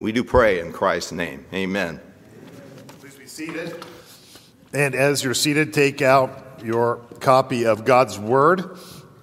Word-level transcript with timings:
We 0.00 0.12
do 0.12 0.22
pray 0.22 0.60
in 0.60 0.72
Christ's 0.72 1.10
name. 1.10 1.44
Amen. 1.52 1.98
Please 3.00 3.16
be 3.16 3.26
seated. 3.26 3.84
And 4.72 4.94
as 4.94 5.24
you're 5.24 5.34
seated, 5.34 5.74
take 5.74 6.00
out 6.02 6.60
your 6.62 6.98
copy 7.18 7.66
of 7.66 7.84
God's 7.84 8.16
Word. 8.16 8.78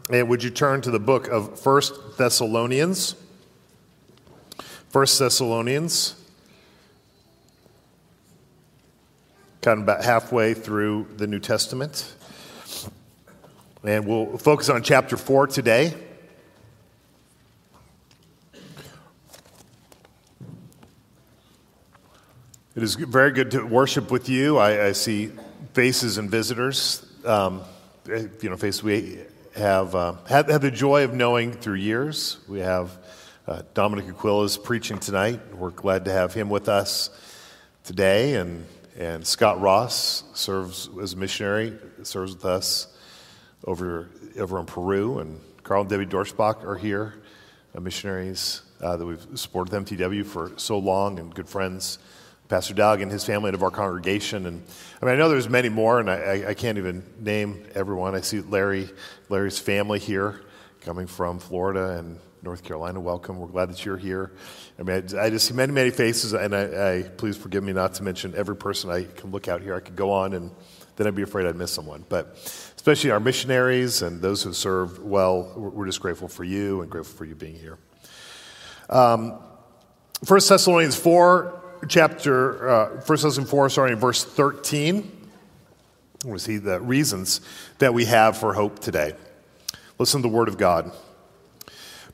And 0.10 0.28
would 0.28 0.44
you 0.44 0.50
turn 0.50 0.82
to 0.82 0.92
the 0.92 1.00
book 1.00 1.30
of 1.30 1.58
First 1.58 2.18
Thessalonians? 2.18 3.16
First 4.90 5.18
Thessalonians. 5.18 6.22
Kind 9.62 9.78
of 9.78 9.84
about 9.84 10.04
halfway 10.04 10.54
through 10.54 11.08
the 11.16 11.26
New 11.26 11.40
Testament. 11.40 12.14
And 13.82 14.06
we'll 14.06 14.38
focus 14.38 14.68
on 14.68 14.84
chapter 14.84 15.16
4 15.16 15.48
today. 15.48 15.94
It 22.76 22.84
is 22.84 22.96
very 22.96 23.32
good 23.32 23.52
to 23.52 23.64
worship 23.64 24.12
with 24.12 24.28
you. 24.28 24.58
I, 24.58 24.88
I 24.88 24.92
see 24.92 25.32
faces 25.72 26.18
and 26.18 26.30
visitors. 26.30 27.06
Um, 27.24 27.62
you 28.06 28.50
know, 28.50 28.58
faces 28.58 28.84
we 28.84 29.20
have, 29.56 29.96
uh, 29.96 30.16
had, 30.28 30.50
had 30.50 30.62
the 30.62 30.72
joy 30.72 31.06
of 31.06 31.14
knowing 31.14 31.54
through 31.54 31.76
years. 31.76 32.38
We 32.50 32.60
have 32.60 32.92
uh, 33.48 33.62
Dominic 33.74 34.10
Aquila's 34.10 34.58
preaching 34.58 34.98
tonight. 34.98 35.40
We're 35.56 35.70
glad 35.70 36.04
to 36.04 36.12
have 36.12 36.34
him 36.34 36.50
with 36.50 36.68
us 36.68 37.12
today. 37.86 38.34
And, 38.34 38.66
and 39.00 39.26
Scott 39.26 39.62
Ross 39.62 40.26
serves 40.34 40.90
as 41.02 41.14
a 41.14 41.18
missionary, 41.18 41.80
serves 42.04 42.34
with 42.34 42.44
us 42.44 42.94
over, 43.64 44.10
over 44.38 44.60
in 44.60 44.66
Peru. 44.66 45.20
And 45.20 45.40
Carl 45.64 45.84
and 45.84 45.90
Debbie 45.90 46.08
Dorschbach 46.08 46.66
are 46.66 46.76
here, 46.76 47.14
uh, 47.74 47.80
missionaries 47.80 48.64
uh, 48.82 48.98
that 48.98 49.06
we've 49.06 49.26
supported 49.36 49.74
MTW 49.74 50.26
for 50.26 50.52
so 50.58 50.78
long 50.78 51.20
and 51.20 51.34
good 51.34 51.48
friends. 51.48 52.00
Pastor 52.48 52.76
Doug 52.76 53.02
and 53.02 53.12
his 53.12 53.24
family 53.24 53.50
and 53.50 53.56
of 53.56 53.64
our 53.64 53.72
congregation. 53.72 54.46
And 54.46 54.64
I 55.02 55.06
mean, 55.06 55.16
I 55.16 55.18
know 55.18 55.30
there's 55.30 55.50
many 55.50 55.70
more, 55.70 56.00
and 56.00 56.10
I, 56.10 56.50
I 56.50 56.54
can't 56.54 56.78
even 56.78 57.04
name 57.20 57.66
everyone. 57.74 58.14
I 58.14 58.22
see 58.22 58.42
Larry, 58.42 58.90
Larry's 59.30 59.58
family 59.58 59.98
here, 59.98 60.42
coming 60.82 61.08
from 61.08 61.40
Florida 61.40 61.98
and 61.98 62.20
North 62.44 62.64
Carolina. 62.64 63.00
Welcome. 63.00 63.40
We're 63.40 63.48
glad 63.48 63.70
that 63.70 63.84
you're 63.84 63.98
here. 63.98 64.32
I 64.78 64.84
mean, 64.84 65.08
I, 65.16 65.26
I 65.26 65.30
just 65.32 65.48
see 65.48 65.56
many, 65.56 65.74
many 65.74 65.90
faces, 65.90 66.34
and 66.34 66.56
I, 66.56 66.98
I, 66.98 67.02
please 67.04 67.36
forgive 67.36 67.64
me 67.64 67.74
not 67.74 67.96
to 67.96 68.04
mention 68.04 68.36
every 68.36 68.56
person 68.56 68.92
I 68.92 69.06
can 69.06 69.32
look 69.32 69.48
out 69.48 69.62
here. 69.62 69.74
I 69.74 69.80
could 69.80 69.96
go 69.96 70.12
on, 70.12 70.34
and 70.34 70.52
then 70.98 71.08
I'd 71.08 71.16
be 71.16 71.24
afraid 71.24 71.48
I'd 71.48 71.56
miss 71.56 71.72
someone. 71.72 72.06
But 72.08 72.36
especially 72.76 73.10
our 73.10 73.20
missionaries 73.20 74.04
and 74.04 74.22
those 74.22 74.44
who 74.44 74.54
served 74.54 75.02
well, 75.02 75.52
we're 75.56 75.88
just 75.88 76.00
grateful 76.00 76.28
for 76.28 76.44
you 76.44 76.82
and 76.82 76.92
grateful 76.92 77.18
for 77.18 77.26
you 77.26 77.34
being 77.34 77.56
here. 77.56 77.80
Um, 78.88 79.40
1 80.28 80.40
Thessalonians 80.48 80.96
4 80.96 81.64
chapter, 81.88 82.70
uh, 82.70 82.90
1 82.90 83.00
Thessalonians 83.06 83.50
4, 83.50 83.70
starting 83.70 83.94
in 83.94 84.00
verse 84.00 84.24
13. 84.24 85.12
We 86.26 86.40
see 86.40 86.58
the 86.58 86.80
reasons 86.80 87.42
that 87.80 87.94
we 87.94 88.06
have 88.06 88.38
for 88.38 88.54
hope 88.54 88.80
today. 88.80 89.14
Listen 90.00 90.22
to 90.22 90.28
the 90.28 90.34
word 90.34 90.48
of 90.48 90.58
God. 90.58 90.92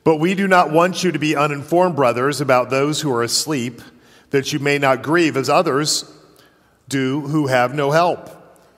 But 0.04 0.16
we 0.16 0.34
do 0.34 0.48
not 0.48 0.70
want 0.70 1.04
you 1.04 1.12
to 1.12 1.18
be 1.18 1.36
uninformed, 1.36 1.96
brothers, 1.96 2.40
about 2.40 2.70
those 2.70 3.00
who 3.00 3.12
are 3.12 3.22
asleep, 3.22 3.80
that 4.30 4.52
you 4.52 4.58
may 4.58 4.78
not 4.78 5.02
grieve 5.02 5.36
as 5.36 5.48
others 5.48 6.04
do 6.88 7.20
who 7.22 7.46
have 7.46 7.74
no 7.74 7.90
help, 7.90 8.28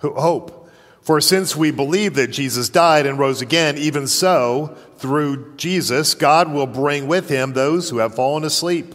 hope. 0.00 0.70
For 1.02 1.20
since 1.20 1.54
we 1.54 1.70
believe 1.70 2.14
that 2.14 2.28
Jesus 2.28 2.68
died 2.68 3.06
and 3.06 3.18
rose 3.18 3.42
again, 3.42 3.76
even 3.76 4.06
so, 4.06 4.76
through 4.96 5.54
Jesus, 5.56 6.14
God 6.14 6.52
will 6.52 6.66
bring 6.66 7.06
with 7.08 7.28
him 7.28 7.52
those 7.52 7.90
who 7.90 7.98
have 7.98 8.14
fallen 8.14 8.44
asleep. 8.44 8.94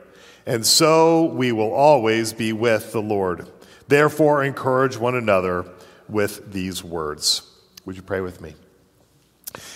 and 0.45 0.65
so 0.65 1.25
we 1.25 1.51
will 1.51 1.73
always 1.73 2.33
be 2.33 2.53
with 2.53 2.91
the 2.91 3.01
Lord. 3.01 3.47
Therefore, 3.87 4.43
encourage 4.43 4.97
one 4.97 5.15
another 5.15 5.65
with 6.07 6.51
these 6.51 6.83
words. 6.83 7.43
Would 7.85 7.95
you 7.95 8.01
pray 8.01 8.21
with 8.21 8.41
me? 8.41 8.55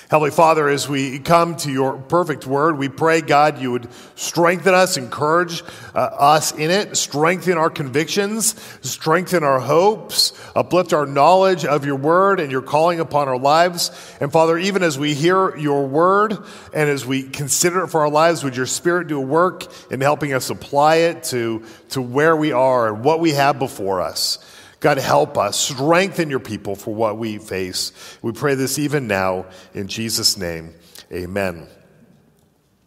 Heavenly 0.09 0.31
Father, 0.31 0.69
as 0.69 0.88
we 0.88 1.19
come 1.19 1.58
to 1.58 1.72
your 1.72 1.97
perfect 1.97 2.46
word, 2.46 2.78
we 2.78 2.90
pray, 2.90 3.22
God, 3.22 3.59
you 3.59 3.72
would 3.72 3.90
strengthen 4.16 4.74
us, 4.74 4.97
encourage 4.97 5.63
uh, 5.94 5.97
us 5.97 6.53
in 6.53 6.72
it, 6.72 6.96
strengthen 6.96 7.58
our 7.58 7.69
convictions, 7.69 8.56
strengthen 8.81 9.44
our 9.44 9.59
hopes, 9.59 10.31
uplift 10.56 10.94
our 10.94 11.06
knowledge 11.06 11.66
of 11.66 11.85
your 11.85 11.97
word 11.97 12.40
and 12.40 12.52
your 12.52 12.62
calling 12.62 13.00
upon 13.00 13.28
our 13.28 13.38
lives. 13.38 13.91
And 14.22 14.31
Father, 14.31 14.58
even 14.58 14.84
as 14.84 14.97
we 14.97 15.14
hear 15.14 15.58
your 15.58 15.88
word 15.88 16.38
and 16.74 16.90
as 16.90 17.06
we 17.06 17.24
consider 17.24 17.84
it 17.84 17.88
for 17.88 18.02
our 18.02 18.09
lives, 18.09 18.44
would 18.44 18.56
your 18.56 18.68
spirit 18.68 19.08
do 19.08 19.18
a 19.18 19.25
work 19.25 19.66
in 19.91 20.00
helping 20.00 20.34
us 20.34 20.50
apply 20.50 20.97
it 20.97 21.24
to, 21.24 21.64
to 21.90 22.02
where 22.02 22.35
we 22.35 22.52
are 22.52 22.94
and 22.94 23.03
what 23.03 23.19
we 23.19 23.31
have 23.31 23.59
before 23.59 24.02
us? 24.02 24.40
God, 24.85 25.00
help 25.00 25.35
us. 25.35 25.59
Strengthen 25.59 26.29
your 26.29 26.40
people 26.40 26.75
for 26.75 26.94
what 26.94 27.18
we 27.18 27.40
face. 27.40 27.91
We 28.22 28.34
pray 28.34 28.53
this 28.53 28.78
even 28.78 29.07
now 29.07 29.47
in 29.73 29.88
Jesus' 29.88 30.38
name. 30.38 30.75
Amen. 31.12 31.68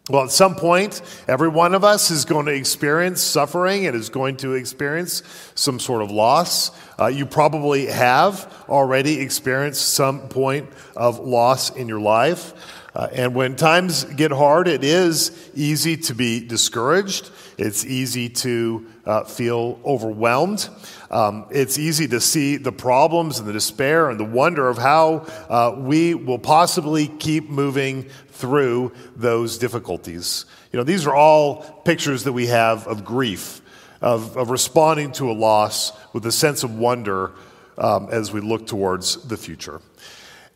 Well, 0.09 0.23
at 0.23 0.31
some 0.31 0.55
point, 0.55 1.03
every 1.27 1.49
one 1.49 1.75
of 1.75 1.83
us 1.83 2.13
is 2.13 2.25
going 2.25 2.47
to 2.47 2.55
experience 2.55 3.21
suffering 3.21 3.89
and 3.89 3.97
is 3.97 4.11
going 4.11 4.37
to 4.37 4.53
experience 4.53 5.25
some 5.57 5.81
sort 5.81 6.03
of 6.03 6.13
loss. 6.13 6.71
Uh, 7.01 7.09
you 7.09 7.27
probably 7.27 7.87
have 7.87 8.65
already 8.69 9.19
experienced 9.19 9.89
some 9.89 10.29
point 10.29 10.71
of 10.95 11.19
loss 11.19 11.71
in 11.71 11.89
your 11.89 12.01
life. 12.01 12.55
Uh, 12.95 13.09
and 13.13 13.35
when 13.35 13.57
times 13.57 14.05
get 14.05 14.31
hard, 14.31 14.69
it 14.69 14.85
is 14.85 15.51
easy 15.57 15.97
to 15.97 16.15
be 16.15 16.47
discouraged. 16.47 17.31
It's 17.59 17.85
easy 17.85 18.29
to 18.29 18.87
uh, 19.05 19.25
feel 19.25 19.81
overwhelmed. 19.85 20.69
Um, 21.11 21.47
it's 21.51 21.79
easy 21.79 22.07
to 22.09 22.21
see 22.21 22.57
the 22.57 22.73
problems 22.73 23.39
and 23.39 23.49
the 23.49 23.53
despair 23.53 24.11
and 24.11 24.21
the 24.21 24.25
wonder 24.25 24.69
of 24.69 24.77
how 24.77 25.27
uh, 25.49 25.75
we 25.79 26.15
will 26.15 26.39
possibly 26.39 27.09
keep 27.09 27.49
moving 27.49 28.05
through 28.29 28.93
those 29.17 29.59
difficulties. 29.59 30.45
You 30.73 30.79
know, 30.79 30.85
these 30.85 31.07
are 31.07 31.15
all 31.15 31.63
pictures 31.85 32.25
that 32.25 32.33
we 32.33 32.49
have 32.49 32.87
of 32.87 33.05
grief, 33.05 33.63
of, 34.03 34.37
of 34.37 34.51
responding 34.51 35.13
to 35.13 35.31
a 35.31 35.33
loss 35.33 35.93
with 36.13 36.27
a 36.27 36.33
sense 36.33 36.63
of 36.63 36.79
wonder 36.79 37.33
um, 37.79 38.09
as 38.11 38.33
we 38.33 38.41
look 38.41 38.67
towards 38.67 39.17
the 39.29 39.37
future. 39.37 39.81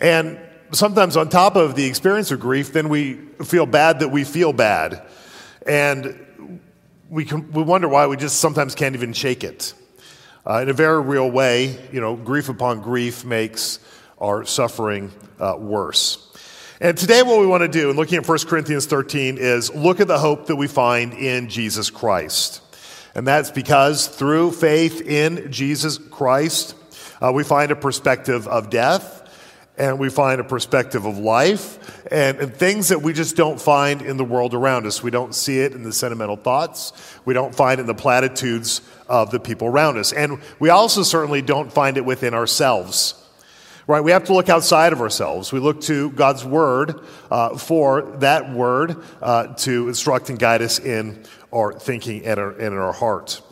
And 0.00 0.38
sometimes, 0.72 1.16
on 1.16 1.28
top 1.28 1.56
of 1.56 1.76
the 1.76 1.86
experience 1.86 2.30
of 2.30 2.40
grief, 2.40 2.72
then 2.72 2.88
we 2.88 3.14
feel 3.44 3.66
bad 3.66 4.00
that 4.00 4.08
we 4.08 4.24
feel 4.24 4.52
bad. 4.52 5.02
And 5.66 6.60
we, 7.08 7.24
can, 7.24 7.52
we 7.52 7.62
wonder 7.62 7.88
why 7.88 8.06
we 8.06 8.16
just 8.16 8.40
sometimes 8.40 8.74
can't 8.74 8.94
even 8.94 9.12
shake 9.12 9.44
it. 9.44 9.74
Uh, 10.44 10.58
in 10.58 10.68
a 10.68 10.72
very 10.72 11.00
real 11.00 11.30
way, 11.30 11.78
you 11.92 12.00
know, 12.00 12.16
grief 12.16 12.48
upon 12.48 12.80
grief 12.80 13.24
makes 13.24 13.78
our 14.18 14.44
suffering 14.44 15.12
uh, 15.38 15.54
worse. 15.56 16.28
And 16.80 16.98
today, 16.98 17.22
what 17.22 17.38
we 17.38 17.46
want 17.46 17.60
to 17.60 17.68
do, 17.68 17.90
in 17.90 17.96
looking 17.96 18.18
at 18.18 18.26
1 18.26 18.38
Corinthians 18.48 18.86
13, 18.86 19.38
is 19.38 19.72
look 19.72 20.00
at 20.00 20.08
the 20.08 20.18
hope 20.18 20.46
that 20.46 20.56
we 20.56 20.66
find 20.66 21.12
in 21.12 21.48
Jesus 21.48 21.90
Christ. 21.90 22.60
And 23.14 23.24
that's 23.24 23.52
because 23.52 24.08
through 24.08 24.50
faith 24.50 25.00
in 25.00 25.52
Jesus 25.52 25.98
Christ, 25.98 26.74
uh, 27.20 27.30
we 27.32 27.44
find 27.44 27.70
a 27.70 27.76
perspective 27.76 28.48
of 28.48 28.68
death 28.68 29.20
and 29.78 29.98
we 29.98 30.10
find 30.10 30.40
a 30.40 30.44
perspective 30.44 31.06
of 31.06 31.18
life 31.18 32.04
and, 32.12 32.38
and, 32.38 32.54
things 32.54 32.88
that 32.88 33.00
we 33.00 33.12
just 33.12 33.36
don't 33.36 33.60
find 33.60 34.02
in 34.02 34.18
the 34.18 34.24
world 34.24 34.52
around 34.52 34.86
us. 34.86 35.02
We 35.02 35.10
don't 35.10 35.34
see 35.34 35.60
it 35.60 35.72
in 35.72 35.82
the 35.82 35.92
sentimental 35.92 36.36
thoughts, 36.36 36.92
we 37.24 37.32
don't 37.32 37.54
find 37.54 37.78
it 37.78 37.82
in 37.82 37.86
the 37.86 37.94
platitudes 37.94 38.82
of 39.12 39.30
the 39.30 39.38
people 39.38 39.68
around 39.68 39.98
us. 39.98 40.10
And 40.14 40.40
we 40.58 40.70
also 40.70 41.02
certainly 41.02 41.42
don't 41.42 41.70
find 41.70 41.98
it 41.98 42.04
within 42.04 42.32
ourselves. 42.32 43.14
Right? 43.86 44.00
We 44.00 44.12
have 44.12 44.24
to 44.24 44.32
look 44.32 44.48
outside 44.48 44.94
of 44.94 45.02
ourselves. 45.02 45.52
We 45.52 45.60
look 45.60 45.82
to 45.82 46.10
God's 46.12 46.46
Word 46.46 46.98
uh, 47.30 47.58
for 47.58 48.02
that 48.20 48.50
Word 48.50 48.96
uh, 49.20 49.48
to 49.48 49.88
instruct 49.88 50.30
and 50.30 50.38
guide 50.38 50.62
us 50.62 50.78
in 50.78 51.24
our 51.52 51.74
thinking 51.74 52.24
and, 52.24 52.40
our, 52.40 52.52
and 52.52 52.60
in 52.62 52.78
our 52.78 52.92
heart. 52.92 53.42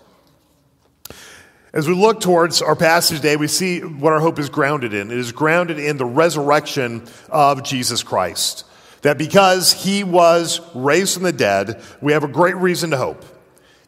As 1.75 1.87
we 1.87 1.95
look 1.95 2.21
towards 2.21 2.63
our 2.63 2.75
passage 2.75 3.19
today, 3.19 3.37
we 3.37 3.47
see 3.47 3.81
what 3.81 4.15
our 4.15 4.21
hope 4.21 4.39
is 4.39 4.49
grounded 4.49 4.95
in. 4.95 5.11
It 5.11 5.19
is 5.19 5.31
grounded 5.31 5.79
in 5.79 5.99
the 5.99 6.07
resurrection 6.07 7.07
of 7.29 7.65
Jesus 7.65 8.03
Christ. 8.03 8.65
That 9.03 9.19
because 9.19 9.73
he 9.73 10.05
was 10.05 10.61
raised 10.75 11.15
from 11.15 11.25
the 11.25 11.33
dead, 11.33 11.83
we 12.01 12.13
have 12.13 12.25
a 12.25 12.29
great 12.29 12.57
reason 12.57 12.91
to 12.91 12.97
hope. 12.97 13.25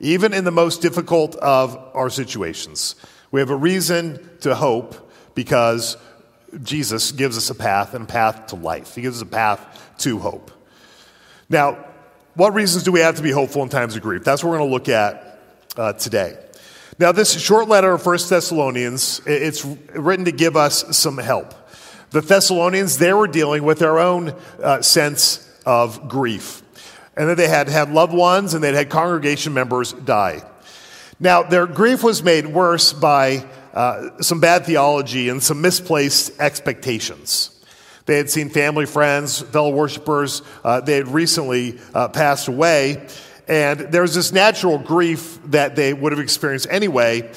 Even 0.02 0.34
in 0.34 0.44
the 0.44 0.50
most 0.50 0.82
difficult 0.82 1.36
of 1.36 1.78
our 1.94 2.10
situations. 2.10 2.96
We 3.30 3.40
have 3.40 3.50
a 3.50 3.56
reason 3.56 4.28
to 4.40 4.54
hope 4.54 5.10
because 5.34 5.96
Jesus 6.62 7.12
gives 7.12 7.38
us 7.38 7.48
a 7.48 7.54
path 7.54 7.94
and 7.94 8.04
a 8.04 8.06
path 8.06 8.48
to 8.48 8.56
life. 8.56 8.94
He 8.94 9.00
gives 9.00 9.16
us 9.16 9.22
a 9.22 9.30
path 9.30 9.94
to 9.98 10.18
hope. 10.18 10.50
Now, 11.48 11.86
what 12.34 12.52
reasons 12.52 12.82
do 12.82 12.92
we 12.92 13.00
have 13.00 13.16
to 13.16 13.22
be 13.22 13.30
hopeful 13.30 13.62
in 13.62 13.68
times 13.68 13.96
of 13.96 14.02
grief? 14.02 14.24
That's 14.24 14.42
what 14.42 14.50
we're 14.50 14.58
going 14.58 14.70
to 14.70 14.74
look 14.74 14.88
at 14.88 15.40
uh, 15.76 15.92
today. 15.94 16.36
Now, 16.98 17.12
this 17.12 17.40
short 17.40 17.68
letter 17.68 17.92
of 17.92 18.04
1 18.04 18.18
Thessalonians, 18.28 19.22
it's 19.24 19.64
written 19.64 20.26
to 20.26 20.32
give 20.32 20.56
us 20.56 20.96
some 20.96 21.16
help. 21.16 21.54
The 22.10 22.20
Thessalonians, 22.20 22.98
they 22.98 23.12
were 23.12 23.28
dealing 23.28 23.62
with 23.62 23.78
their 23.78 23.98
own 23.98 24.34
uh, 24.62 24.82
sense 24.82 25.48
of 25.64 26.08
grief. 26.08 26.62
And 27.16 27.28
that 27.28 27.36
they 27.36 27.48
had 27.48 27.68
had 27.68 27.90
loved 27.90 28.14
ones 28.14 28.54
and 28.54 28.64
they'd 28.64 28.74
had 28.74 28.88
congregation 28.88 29.52
members 29.52 29.92
die. 29.92 30.42
Now, 31.20 31.42
their 31.42 31.66
grief 31.66 32.02
was 32.02 32.22
made 32.22 32.46
worse 32.46 32.92
by 32.92 33.46
uh, 33.74 34.20
some 34.20 34.40
bad 34.40 34.66
theology 34.66 35.28
and 35.28 35.42
some 35.42 35.60
misplaced 35.60 36.40
expectations. 36.40 37.64
They 38.06 38.16
had 38.16 38.28
seen 38.28 38.48
family, 38.48 38.86
friends, 38.86 39.40
fellow 39.40 39.70
worshipers, 39.70 40.42
uh, 40.64 40.80
they 40.80 40.96
had 40.96 41.08
recently 41.08 41.78
uh, 41.94 42.08
passed 42.08 42.48
away, 42.48 43.06
and 43.46 43.78
there 43.78 44.02
was 44.02 44.14
this 44.14 44.32
natural 44.32 44.78
grief 44.78 45.38
that 45.46 45.76
they 45.76 45.92
would 45.94 46.12
have 46.12 46.20
experienced 46.20 46.66
anyway, 46.70 47.30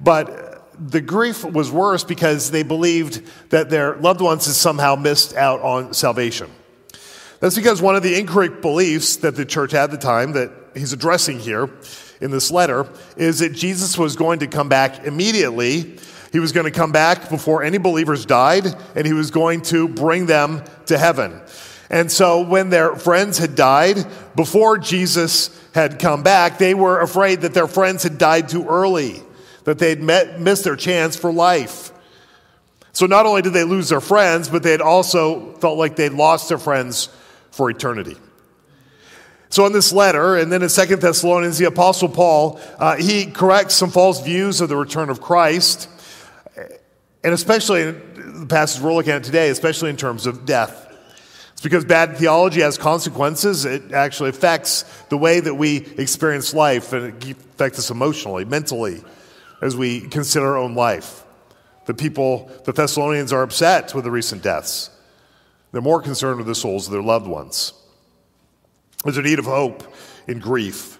but 0.00 0.78
the 0.78 1.00
grief 1.00 1.44
was 1.44 1.70
worse 1.70 2.04
because 2.04 2.50
they 2.50 2.62
believed 2.62 3.22
that 3.50 3.70
their 3.70 3.96
loved 3.96 4.20
ones 4.20 4.46
had 4.46 4.54
somehow 4.54 4.96
missed 4.96 5.34
out 5.34 5.60
on 5.60 5.92
salvation. 5.94 6.50
That's 7.40 7.56
because 7.56 7.80
one 7.80 7.96
of 7.96 8.02
the 8.02 8.18
incorrect 8.18 8.60
beliefs 8.60 9.16
that 9.16 9.34
the 9.34 9.46
church 9.46 9.72
had 9.72 9.84
at 9.84 9.90
the 9.90 9.96
time 9.96 10.32
that 10.32 10.50
he's 10.74 10.92
addressing 10.92 11.38
here 11.40 11.70
in 12.20 12.30
this 12.30 12.50
letter 12.50 12.86
is 13.16 13.38
that 13.38 13.54
Jesus 13.54 13.96
was 13.96 14.14
going 14.14 14.40
to 14.40 14.46
come 14.46 14.68
back 14.68 15.06
immediately. 15.06 15.96
He 16.32 16.38
was 16.38 16.52
going 16.52 16.66
to 16.66 16.70
come 16.70 16.92
back 16.92 17.30
before 17.30 17.62
any 17.62 17.78
believers 17.78 18.26
died, 18.26 18.66
and 18.94 19.06
he 19.06 19.14
was 19.14 19.30
going 19.30 19.62
to 19.62 19.88
bring 19.88 20.26
them 20.26 20.62
to 20.86 20.98
heaven. 20.98 21.40
And 21.88 22.12
so 22.12 22.42
when 22.42 22.68
their 22.68 22.94
friends 22.94 23.38
had 23.38 23.56
died, 23.56 23.96
before 24.36 24.76
Jesus 24.76 25.50
had 25.74 25.98
come 25.98 26.22
back, 26.22 26.58
they 26.58 26.74
were 26.74 27.00
afraid 27.00 27.40
that 27.40 27.54
their 27.54 27.66
friends 27.66 28.02
had 28.02 28.18
died 28.18 28.50
too 28.50 28.68
early, 28.68 29.22
that 29.64 29.78
they'd 29.78 30.00
met, 30.00 30.38
missed 30.40 30.64
their 30.64 30.76
chance 30.76 31.16
for 31.16 31.32
life. 31.32 31.90
So 32.92 33.06
not 33.06 33.24
only 33.24 33.40
did 33.40 33.54
they 33.54 33.64
lose 33.64 33.88
their 33.88 34.00
friends, 34.00 34.50
but 34.50 34.62
they 34.62 34.72
had 34.72 34.82
also 34.82 35.54
felt 35.54 35.78
like 35.78 35.96
they'd 35.96 36.12
lost 36.12 36.50
their 36.50 36.58
friends 36.58 37.08
for 37.50 37.70
eternity. 37.70 38.16
So 39.48 39.66
in 39.66 39.72
this 39.72 39.92
letter, 39.92 40.36
and 40.36 40.52
then 40.52 40.62
in 40.62 40.68
Second 40.68 41.00
Thessalonians, 41.00 41.58
the 41.58 41.64
Apostle 41.64 42.08
Paul, 42.08 42.60
uh, 42.78 42.96
he 42.96 43.26
corrects 43.26 43.74
some 43.74 43.90
false 43.90 44.22
views 44.22 44.60
of 44.60 44.68
the 44.68 44.76
return 44.76 45.10
of 45.10 45.20
Christ, 45.20 45.88
and 47.24 47.34
especially 47.34 47.82
in 47.82 48.40
the 48.40 48.46
passage 48.46 48.80
we're 48.80 48.94
looking 48.94 49.12
at 49.12 49.24
today, 49.24 49.50
especially 49.50 49.90
in 49.90 49.96
terms 49.96 50.26
of 50.26 50.46
death. 50.46 50.86
It's 51.52 51.62
because 51.62 51.84
bad 51.84 52.16
theology 52.16 52.60
has 52.60 52.78
consequences. 52.78 53.64
It 53.64 53.92
actually 53.92 54.30
affects 54.30 54.84
the 55.08 55.18
way 55.18 55.40
that 55.40 55.54
we 55.54 55.78
experience 55.98 56.54
life, 56.54 56.92
and 56.92 57.22
it 57.22 57.30
affects 57.32 57.78
us 57.80 57.90
emotionally, 57.90 58.44
mentally, 58.44 59.02
as 59.60 59.76
we 59.76 60.00
consider 60.00 60.46
our 60.46 60.58
own 60.58 60.74
life. 60.74 61.24
The 61.86 61.94
people, 61.94 62.50
the 62.64 62.72
Thessalonians, 62.72 63.32
are 63.32 63.42
upset 63.42 63.94
with 63.94 64.04
the 64.04 64.10
recent 64.12 64.42
deaths. 64.42 64.90
They're 65.72 65.80
more 65.80 66.02
concerned 66.02 66.38
with 66.38 66.46
the 66.46 66.54
souls 66.54 66.86
of 66.86 66.92
their 66.92 67.02
loved 67.02 67.26
ones. 67.26 67.72
There's 69.04 69.16
a 69.16 69.22
need 69.22 69.38
of 69.38 69.44
hope 69.44 69.82
in 70.26 70.38
grief. 70.38 70.98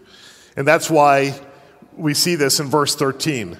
And 0.56 0.66
that's 0.66 0.88
why 0.88 1.38
we 1.96 2.14
see 2.14 2.34
this 2.34 2.60
in 2.60 2.66
verse 2.66 2.94
13. 2.94 3.56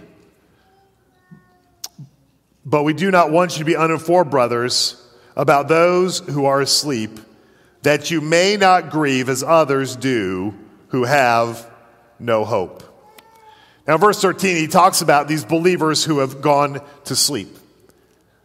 But 2.65 2.85
we 2.85 2.93
do 2.93 3.11
not 3.11 3.31
want 3.31 3.53
you 3.53 3.59
to 3.61 3.65
be 3.65 3.77
uninformed, 3.77 4.31
brothers, 4.31 4.97
about 5.37 5.69
those 5.69 6.21
who 6.21 6.45
are 6.45 6.61
asleep, 6.61 7.19
that 7.83 8.11
you 8.11 8.21
may 8.21 8.57
not 8.57 8.91
grieve 8.91 9.29
as 9.29 9.43
others 9.43 9.97
do 9.97 10.55
who 10.89 11.05
have 11.05 11.69
no 12.19 12.45
hope. 12.45 12.83
Now, 13.87 13.97
verse 13.97 14.21
13, 14.21 14.57
he 14.57 14.67
talks 14.69 15.01
about 15.01 15.27
these 15.27 15.45
believers 15.45 16.05
who 16.05 16.19
have 16.19 16.41
gone 16.41 16.81
to 17.07 17.17
sleep. 17.17 17.57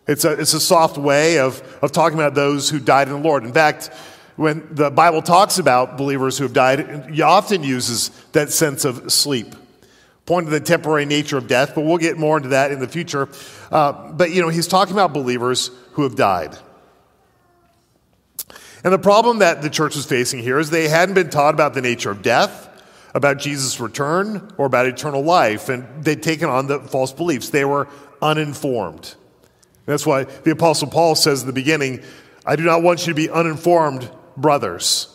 It's 0.08 0.24
a, 0.24 0.34
it's 0.34 0.54
a 0.54 0.60
soft 0.60 0.98
way 0.98 1.40
of, 1.40 1.62
of 1.82 1.92
talking 1.92 2.18
about 2.18 2.36
those 2.36 2.70
who 2.70 2.80
died 2.80 3.08
in 3.08 3.14
the 3.14 3.20
Lord. 3.20 3.44
In 3.44 3.54
fact, 3.54 3.90
when 4.36 4.68
the 4.72 4.92
Bible 4.92 5.22
talks 5.22 5.58
about 5.58 5.98
believers 5.98 6.38
who 6.38 6.44
have 6.44 6.54
died, 6.54 6.80
it 6.80 7.22
often 7.22 7.64
uses 7.64 8.10
that 8.34 8.52
sense 8.52 8.86
of 8.86 9.12
sleep, 9.12 9.56
pointing 10.26 10.52
to 10.52 10.60
the 10.60 10.66
temporary 10.66 11.06
nature 11.06 11.38
of 11.38 11.48
death, 11.48 11.74
but 11.74 11.82
we'll 11.82 11.98
get 11.98 12.18
more 12.18 12.38
into 12.38 12.50
that 12.50 12.72
in 12.72 12.80
the 12.80 12.88
future. 12.88 13.30
Uh, 13.72 14.12
but, 14.12 14.32
you 14.32 14.42
know, 14.42 14.50
he's 14.50 14.68
talking 14.68 14.94
about 14.94 15.14
believers 15.14 15.72
who 15.94 16.04
have 16.04 16.16
died. 16.16 16.58
And 18.84 18.94
the 18.94 19.00
problem 19.00 19.40
that 19.40 19.64
the 19.64 19.70
church 19.70 19.96
was 19.96 20.06
facing 20.06 20.42
here 20.42 20.60
is 20.60 20.70
they 20.70 20.88
hadn't 20.88 21.16
been 21.16 21.32
taught 21.32 21.56
about 21.56 21.74
the 21.74 21.82
nature 21.82 22.12
of 22.12 22.22
death, 22.22 22.70
about 23.16 23.40
Jesus' 23.40 23.80
return, 23.80 24.54
or 24.58 24.68
about 24.68 24.86
eternal 24.86 25.24
life, 25.24 25.70
and 25.70 26.04
they'd 26.04 26.22
taken 26.22 26.50
on 26.50 26.68
the 26.68 26.80
false 26.82 27.12
beliefs. 27.12 27.50
They 27.50 27.66
were 27.66 27.88
uninformed. 28.22 29.16
That's 29.86 30.06
why 30.06 30.24
the 30.24 30.52
Apostle 30.52 30.90
Paul 30.90 31.16
says 31.16 31.42
in 31.42 31.48
the 31.48 31.54
beginning, 31.54 32.04
I 32.46 32.56
do 32.56 32.64
not 32.64 32.82
want 32.82 33.06
you 33.06 33.14
to 33.14 33.16
be 33.16 33.30
uninformed, 33.30 34.10
brothers. 34.38 35.08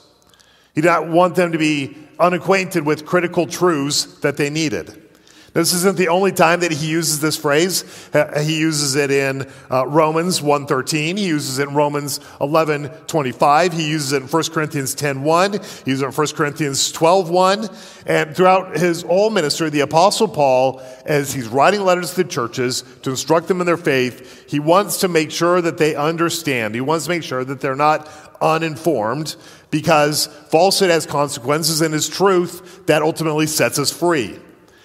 He 0.74 0.80
did 0.80 0.88
not 0.88 1.08
want 1.08 1.34
them 1.34 1.52
to 1.52 1.58
be 1.58 1.96
unacquainted 2.18 2.86
with 2.86 3.06
critical 3.06 3.46
truths 3.46 4.04
that 4.20 4.36
they 4.36 4.50
needed. 4.50 5.09
This 5.52 5.72
isn't 5.72 5.96
the 5.96 6.08
only 6.08 6.30
time 6.30 6.60
that 6.60 6.70
he 6.70 6.88
uses 6.88 7.18
this 7.18 7.36
phrase. 7.36 7.84
Uh, 8.14 8.40
he 8.40 8.60
uses 8.60 8.94
it 8.94 9.10
in 9.10 9.50
uh, 9.68 9.84
Romans 9.84 10.40
1.13. 10.40 11.18
He 11.18 11.26
uses 11.26 11.58
it 11.58 11.68
in 11.68 11.74
Romans 11.74 12.20
11.25. 12.40 13.72
He 13.72 13.88
uses 13.88 14.12
it 14.12 14.22
in 14.22 14.28
1 14.28 14.42
Corinthians 14.52 14.94
10.1. 14.94 15.84
He 15.84 15.90
uses 15.90 16.02
it 16.02 16.06
in 16.06 16.12
1 16.12 16.26
Corinthians 16.28 16.92
12.1. 16.92 18.04
And 18.06 18.36
throughout 18.36 18.76
his 18.76 19.02
whole 19.02 19.30
ministry, 19.30 19.70
the 19.70 19.80
Apostle 19.80 20.28
Paul, 20.28 20.80
as 21.04 21.32
he's 21.32 21.48
writing 21.48 21.80
letters 21.80 22.10
to 22.10 22.22
the 22.22 22.28
churches 22.28 22.84
to 23.02 23.10
instruct 23.10 23.48
them 23.48 23.60
in 23.60 23.66
their 23.66 23.76
faith, 23.76 24.48
he 24.48 24.60
wants 24.60 25.00
to 25.00 25.08
make 25.08 25.32
sure 25.32 25.60
that 25.60 25.78
they 25.78 25.96
understand. 25.96 26.76
He 26.76 26.80
wants 26.80 27.06
to 27.06 27.10
make 27.10 27.24
sure 27.24 27.44
that 27.44 27.60
they're 27.60 27.74
not 27.74 28.08
uninformed 28.40 29.34
because 29.72 30.26
falsehood 30.48 30.90
has 30.90 31.06
consequences 31.06 31.80
and 31.80 31.92
is 31.92 32.08
truth 32.08 32.86
that 32.86 33.02
ultimately 33.02 33.48
sets 33.48 33.78
us 33.78 33.90
free. 33.92 34.38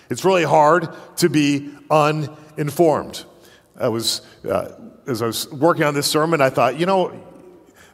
It's 0.10 0.24
really 0.24 0.44
hard 0.44 0.90
to 1.18 1.30
be 1.30 1.72
uninformed. 1.90 3.26
I 3.78 3.90
was, 3.90 4.22
uh, 4.50 4.72
as 5.08 5.22
I 5.22 5.26
was 5.26 5.52
working 5.52 5.84
on 5.84 5.94
this 5.94 6.08
sermon, 6.08 6.42
I 6.42 6.50
thought, 6.50 6.80
you 6.80 6.86
know, 6.86 7.22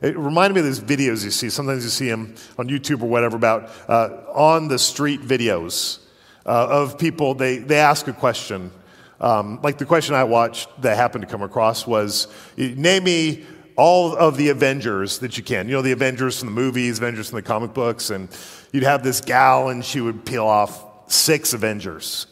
it 0.01 0.18
reminded 0.18 0.56
me 0.56 0.60
of 0.62 0.65
these 0.65 0.80
videos 0.80 1.24
you 1.24 1.32
see. 1.32 1.50
Sometimes 1.50 1.84
you 1.84 1.89
see 1.89 2.10
them 2.10 2.36
on 2.58 2.68
YouTube 2.68 3.01
or 3.01 3.10
whatever 3.10 3.36
about 3.36 3.70
uh, 3.88 4.24
on 4.34 4.68
the 4.68 4.80
street 4.80 5.22
videos 5.22 6.00
uh, 6.46 6.68
of 6.70 6.98
people, 6.98 7.36
they, 7.36 7.58
they 7.60 7.77
ask 7.77 8.08
a 8.08 8.13
question. 8.13 8.72
Um, 9.20 9.60
like 9.62 9.77
the 9.77 9.86
question 9.86 10.15
I 10.15 10.24
watched 10.24 10.70
that 10.82 10.98
happened 10.98 11.24
to 11.24 11.27
come 11.30 11.44
across 11.44 11.86
was 11.86 12.27
name 12.58 13.03
me 13.03 13.46
all 13.75 14.15
of 14.15 14.38
the 14.38 14.50
Avengers 14.50 15.20
that 15.20 15.38
you 15.38 15.44
can. 15.44 15.68
You 15.68 15.75
know, 15.75 15.82
the 15.84 15.91
Avengers 15.91 16.39
from 16.39 16.48
the 16.48 16.53
movies, 16.53 16.98
Avengers 16.98 17.30
from 17.30 17.38
the 17.38 17.44
comic 17.44 17.74
books, 17.74 18.10
and 18.10 18.27
you'd 18.72 18.84
have 18.84 19.03
this 19.03 19.22
gal 19.22 19.70
and 19.70 19.86
she 19.86 20.01
would 20.01 20.25
peel 20.25 20.48
off 20.48 20.84
six 21.12 21.53
Avengers. 21.53 22.27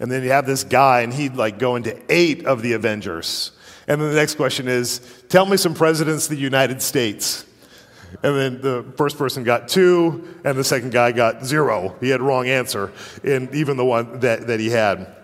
And 0.00 0.10
then 0.10 0.22
you 0.22 0.30
have 0.30 0.46
this 0.46 0.64
guy, 0.64 1.02
and 1.02 1.12
he'd 1.12 1.34
like 1.34 1.58
go 1.58 1.76
into 1.76 1.96
eight 2.08 2.46
of 2.46 2.62
the 2.62 2.72
Avengers. 2.72 3.52
And 3.86 4.00
then 4.00 4.10
the 4.10 4.16
next 4.16 4.36
question 4.36 4.68
is 4.68 5.00
tell 5.28 5.46
me 5.46 5.56
some 5.56 5.74
presidents 5.74 6.26
of 6.26 6.36
the 6.36 6.42
United 6.42 6.82
States. 6.82 7.46
And 8.22 8.36
then 8.36 8.60
the 8.60 8.84
first 8.96 9.16
person 9.16 9.42
got 9.42 9.68
two, 9.68 10.36
and 10.44 10.56
the 10.56 10.64
second 10.64 10.92
guy 10.92 11.12
got 11.12 11.44
zero. 11.44 11.96
He 12.00 12.10
had 12.10 12.20
wrong 12.20 12.48
answer, 12.48 12.92
in 13.24 13.48
even 13.52 13.76
the 13.76 13.84
one 13.84 14.20
that, 14.20 14.46
that 14.48 14.60
he 14.60 14.68
had. 14.68 15.16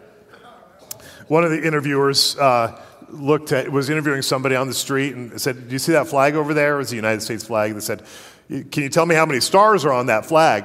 One 1.29 1.45
of 1.45 1.51
the 1.51 1.63
interviewers 1.63 2.39
uh, 2.39 2.81
looked 3.11 3.53
at, 3.53 3.71
was 3.71 3.91
interviewing 3.91 4.23
somebody 4.23 4.57
on 4.57 4.69
the 4.69 4.75
street 4.75 5.15
and 5.15 5.39
said, 5.41 5.69
Do 5.69 5.73
you 5.73 5.79
see 5.79 5.93
that 5.93 6.09
flag 6.09 6.35
over 6.35 6.55
there? 6.55 6.77
It 6.77 6.79
was 6.79 6.91
the 6.91 6.97
United 6.97 7.21
States 7.21 7.45
flag. 7.45 7.75
They 7.75 7.81
said, 7.81 8.03
Can 8.49 8.83
you 8.83 8.89
tell 8.89 9.05
me 9.07 9.15
how 9.15 9.27
many 9.27 9.41
stars 9.41 9.85
are 9.85 9.93
on 9.93 10.07
that 10.07 10.25
flag? 10.25 10.65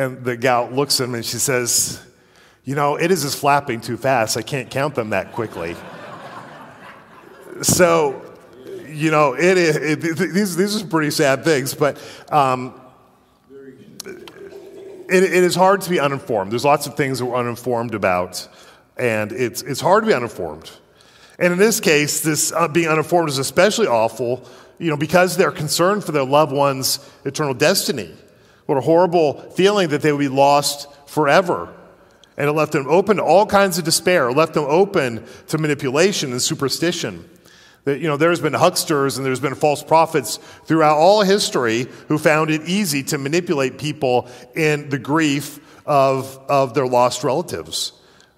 And 0.00 0.24
the 0.24 0.34
gal 0.34 0.70
looks 0.70 0.98
at 0.98 1.08
him 1.08 1.14
and 1.14 1.22
she 1.22 1.36
says, 1.36 2.02
You 2.64 2.74
know, 2.74 2.96
it 2.96 3.10
is 3.10 3.20
just 3.20 3.36
flapping 3.36 3.82
too 3.82 3.98
fast. 3.98 4.38
I 4.38 4.40
can't 4.40 4.70
count 4.70 4.94
them 4.94 5.10
that 5.10 5.32
quickly. 5.32 5.76
so, 7.60 8.34
you 8.88 9.10
know, 9.10 9.34
it, 9.34 9.58
it, 9.58 10.02
it, 10.02 10.16
these, 10.16 10.56
these 10.56 10.82
are 10.82 10.86
pretty 10.86 11.10
sad 11.10 11.44
things, 11.44 11.74
but 11.74 12.00
um, 12.32 12.80
it, 14.00 15.22
it 15.22 15.44
is 15.44 15.54
hard 15.54 15.82
to 15.82 15.90
be 15.90 16.00
uninformed. 16.00 16.50
There's 16.50 16.64
lots 16.64 16.86
of 16.86 16.94
things 16.96 17.18
that 17.18 17.26
we're 17.26 17.36
uninformed 17.36 17.94
about, 17.94 18.48
and 18.96 19.32
it's, 19.32 19.60
it's 19.60 19.82
hard 19.82 20.04
to 20.04 20.06
be 20.06 20.14
uninformed. 20.14 20.70
And 21.38 21.52
in 21.52 21.58
this 21.58 21.78
case, 21.78 22.22
this 22.22 22.52
uh, 22.52 22.68
being 22.68 22.88
uninformed 22.88 23.28
is 23.28 23.36
especially 23.36 23.86
awful, 23.86 24.48
you 24.78 24.88
know, 24.88 24.96
because 24.96 25.36
they're 25.36 25.52
concerned 25.52 26.04
for 26.04 26.12
their 26.12 26.24
loved 26.24 26.52
one's 26.52 27.06
eternal 27.26 27.52
destiny. 27.52 28.14
What 28.70 28.78
a 28.78 28.82
horrible 28.82 29.32
feeling 29.50 29.88
that 29.88 30.00
they 30.00 30.12
would 30.12 30.20
be 30.20 30.28
lost 30.28 30.86
forever. 31.08 31.74
And 32.36 32.48
it 32.48 32.52
left 32.52 32.70
them 32.70 32.86
open 32.86 33.16
to 33.16 33.24
all 33.24 33.44
kinds 33.44 33.78
of 33.78 33.84
despair. 33.84 34.28
It 34.28 34.36
left 34.36 34.54
them 34.54 34.64
open 34.68 35.24
to 35.48 35.58
manipulation 35.58 36.30
and 36.30 36.40
superstition. 36.40 37.28
That, 37.82 37.98
you 37.98 38.06
know, 38.06 38.16
there's 38.16 38.38
been 38.38 38.52
hucksters 38.52 39.16
and 39.16 39.26
there's 39.26 39.40
been 39.40 39.56
false 39.56 39.82
prophets 39.82 40.36
throughout 40.66 40.96
all 40.98 41.22
history 41.22 41.88
who 42.06 42.16
found 42.16 42.50
it 42.50 42.62
easy 42.62 43.02
to 43.02 43.18
manipulate 43.18 43.76
people 43.76 44.28
in 44.54 44.88
the 44.88 45.00
grief 45.00 45.58
of, 45.84 46.38
of 46.48 46.72
their 46.72 46.86
lost 46.86 47.24
relatives. 47.24 47.90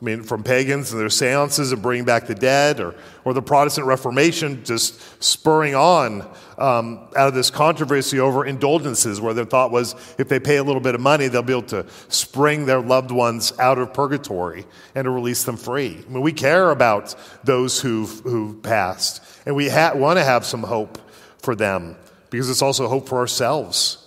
I 0.02 0.04
mean, 0.04 0.24
from 0.24 0.42
pagans 0.42 0.90
and 0.90 1.00
their 1.00 1.08
seances 1.08 1.70
and 1.70 1.80
bringing 1.80 2.04
back 2.04 2.26
the 2.26 2.34
dead, 2.34 2.80
or, 2.80 2.96
or 3.24 3.34
the 3.34 3.40
Protestant 3.40 3.86
Reformation 3.86 4.64
just 4.64 5.22
spurring 5.22 5.76
on 5.76 6.22
um, 6.58 7.08
out 7.14 7.28
of 7.28 7.34
this 7.34 7.50
controversy 7.50 8.18
over 8.18 8.44
indulgences, 8.44 9.20
where 9.20 9.32
their 9.32 9.44
thought 9.44 9.70
was 9.70 9.94
if 10.18 10.28
they 10.28 10.40
pay 10.40 10.56
a 10.56 10.64
little 10.64 10.80
bit 10.80 10.96
of 10.96 11.00
money, 11.00 11.28
they'll 11.28 11.44
be 11.44 11.52
able 11.52 11.62
to 11.62 11.86
spring 12.08 12.66
their 12.66 12.80
loved 12.80 13.12
ones 13.12 13.56
out 13.60 13.78
of 13.78 13.94
purgatory 13.94 14.66
and 14.96 15.04
to 15.04 15.10
release 15.10 15.44
them 15.44 15.56
free. 15.56 16.02
I 16.04 16.10
mean, 16.10 16.20
we 16.20 16.32
care 16.32 16.70
about 16.70 17.14
those 17.44 17.80
who've, 17.80 18.10
who've 18.24 18.60
passed, 18.60 19.22
and 19.46 19.54
we 19.54 19.68
ha- 19.68 19.92
want 19.94 20.18
to 20.18 20.24
have 20.24 20.44
some 20.44 20.64
hope 20.64 20.98
for 21.38 21.54
them 21.54 21.94
because 22.30 22.50
it's 22.50 22.62
also 22.62 22.88
hope 22.88 23.08
for 23.08 23.18
ourselves. 23.18 24.04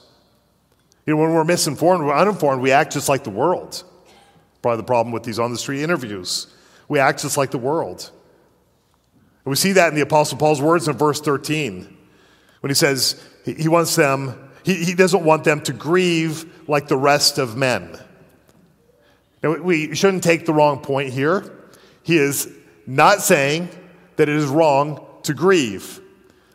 You 1.05 1.15
know, 1.15 1.21
when 1.21 1.31
we're 1.33 1.45
misinformed, 1.45 2.03
we're 2.03 2.17
uninformed, 2.17 2.61
we 2.61 2.73
act 2.73 2.91
just 2.91 3.07
like 3.07 3.23
the 3.23 3.29
world. 3.29 3.85
Probably 4.65 4.77
the 4.77 4.87
problem 4.87 5.13
with 5.13 5.21
these 5.21 5.37
on 5.37 5.51
the 5.51 5.59
street 5.59 5.83
interviews. 5.83 6.47
We 6.87 6.97
act 6.97 7.21
just 7.21 7.37
like 7.37 7.51
the 7.51 7.59
world. 7.59 8.09
And 9.13 9.51
we 9.51 9.55
see 9.55 9.73
that 9.73 9.89
in 9.89 9.93
the 9.93 10.01
Apostle 10.01 10.39
Paul's 10.39 10.59
words 10.59 10.87
in 10.87 10.97
verse 10.97 11.21
13 11.21 11.95
when 12.61 12.69
he 12.71 12.73
says 12.73 13.23
he 13.45 13.67
wants 13.67 13.95
them, 13.95 14.49
he, 14.63 14.73
he 14.83 14.95
doesn't 14.95 15.23
want 15.23 15.43
them 15.43 15.61
to 15.61 15.71
grieve 15.71 16.67
like 16.67 16.87
the 16.87 16.97
rest 16.97 17.37
of 17.37 17.55
men. 17.55 17.95
Now, 19.43 19.55
we 19.55 19.93
shouldn't 19.93 20.23
take 20.23 20.47
the 20.47 20.53
wrong 20.55 20.79
point 20.79 21.13
here. 21.13 21.43
He 22.01 22.17
is 22.17 22.51
not 22.87 23.21
saying 23.21 23.69
that 24.15 24.29
it 24.29 24.35
is 24.35 24.47
wrong 24.47 25.05
to 25.25 25.35
grieve. 25.35 26.01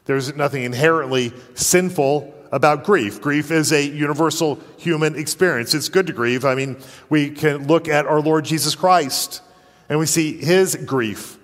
There's 0.07 0.35
nothing 0.35 0.65
inherently 0.65 1.33
sinful 1.55 2.35
about 2.53 2.85
grief. 2.85 3.21
Grief 3.21 3.51
is 3.51 3.73
a 3.73 3.85
universal 3.85 4.59
human 4.77 5.17
experience. 5.17 5.75
It's 5.75 5.89
good 5.89 6.07
to 6.09 6.13
grieve. 6.13 6.45
I 6.45 6.55
mean, 6.55 6.77
we 7.09 7.31
can 7.31 7.67
look 7.67 7.89
at 7.89 8.07
our 8.07 8.21
Lord 8.21 8.45
Jesus 8.45 8.75
Christ 8.75 9.43
and 9.89 9.99
we 9.99 10.07
see 10.07 10.37
his 10.37 10.77
grief. 10.77 11.39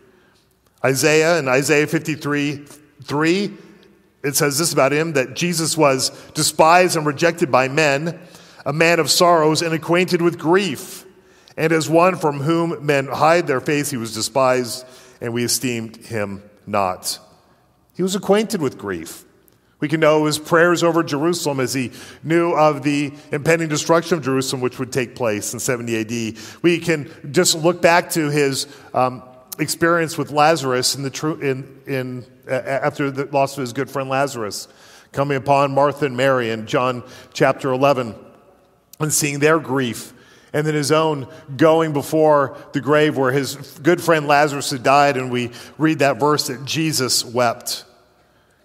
Isaiah 0.84 1.38
in 1.38 1.48
Isaiah 1.48 1.86
53 1.86 2.64
3, 3.02 3.52
it 4.24 4.34
says 4.34 4.58
this 4.58 4.72
about 4.72 4.92
him 4.92 5.12
that 5.12 5.34
Jesus 5.34 5.76
was 5.76 6.10
despised 6.32 6.96
and 6.96 7.06
rejected 7.06 7.52
by 7.52 7.68
men, 7.68 8.18
a 8.64 8.72
man 8.72 8.98
of 8.98 9.10
sorrows 9.10 9.62
and 9.62 9.74
acquainted 9.74 10.22
with 10.22 10.38
grief. 10.38 11.04
And 11.56 11.72
as 11.72 11.88
one 11.88 12.16
from 12.16 12.40
whom 12.40 12.84
men 12.84 13.06
hide 13.06 13.46
their 13.46 13.60
face, 13.60 13.90
he 13.90 13.96
was 13.96 14.12
despised, 14.14 14.84
and 15.20 15.32
we 15.32 15.44
esteemed 15.44 15.96
him 15.96 16.42
not. 16.66 17.18
He 17.94 18.02
was 18.02 18.14
acquainted 18.14 18.60
with 18.60 18.76
grief. 18.76 19.24
We 19.78 19.88
can 19.88 20.00
know 20.00 20.24
his 20.24 20.38
prayers 20.38 20.82
over 20.82 21.02
Jerusalem 21.02 21.60
as 21.60 21.74
he 21.74 21.92
knew 22.22 22.52
of 22.52 22.82
the 22.82 23.12
impending 23.30 23.68
destruction 23.68 24.16
of 24.16 24.24
Jerusalem, 24.24 24.62
which 24.62 24.78
would 24.78 24.90
take 24.90 25.14
place 25.14 25.52
in 25.52 25.60
70 25.60 26.00
AD. 26.00 26.62
We 26.62 26.78
can 26.78 27.10
just 27.30 27.54
look 27.54 27.82
back 27.82 28.10
to 28.10 28.30
his 28.30 28.66
um, 28.94 29.22
experience 29.58 30.16
with 30.16 30.30
Lazarus 30.30 30.94
in 30.94 31.02
the 31.02 31.10
tr- 31.10 31.42
in, 31.42 31.80
in, 31.86 32.26
uh, 32.48 32.52
after 32.52 33.10
the 33.10 33.26
loss 33.26 33.56
of 33.56 33.60
his 33.60 33.74
good 33.74 33.90
friend 33.90 34.08
Lazarus, 34.08 34.66
coming 35.12 35.36
upon 35.36 35.72
Martha 35.72 36.06
and 36.06 36.16
Mary 36.16 36.50
in 36.50 36.66
John 36.66 37.02
chapter 37.34 37.70
11 37.70 38.14
and 38.98 39.12
seeing 39.12 39.40
their 39.40 39.58
grief. 39.58 40.14
And 40.52 40.66
then 40.66 40.74
his 40.74 40.90
own 40.90 41.28
going 41.54 41.92
before 41.92 42.56
the 42.72 42.80
grave 42.80 43.18
where 43.18 43.30
his 43.30 43.56
good 43.82 44.00
friend 44.00 44.26
Lazarus 44.26 44.70
had 44.70 44.82
died, 44.82 45.18
and 45.18 45.30
we 45.30 45.50
read 45.76 45.98
that 45.98 46.18
verse 46.18 46.46
that 46.46 46.64
Jesus 46.64 47.24
wept. 47.24 47.84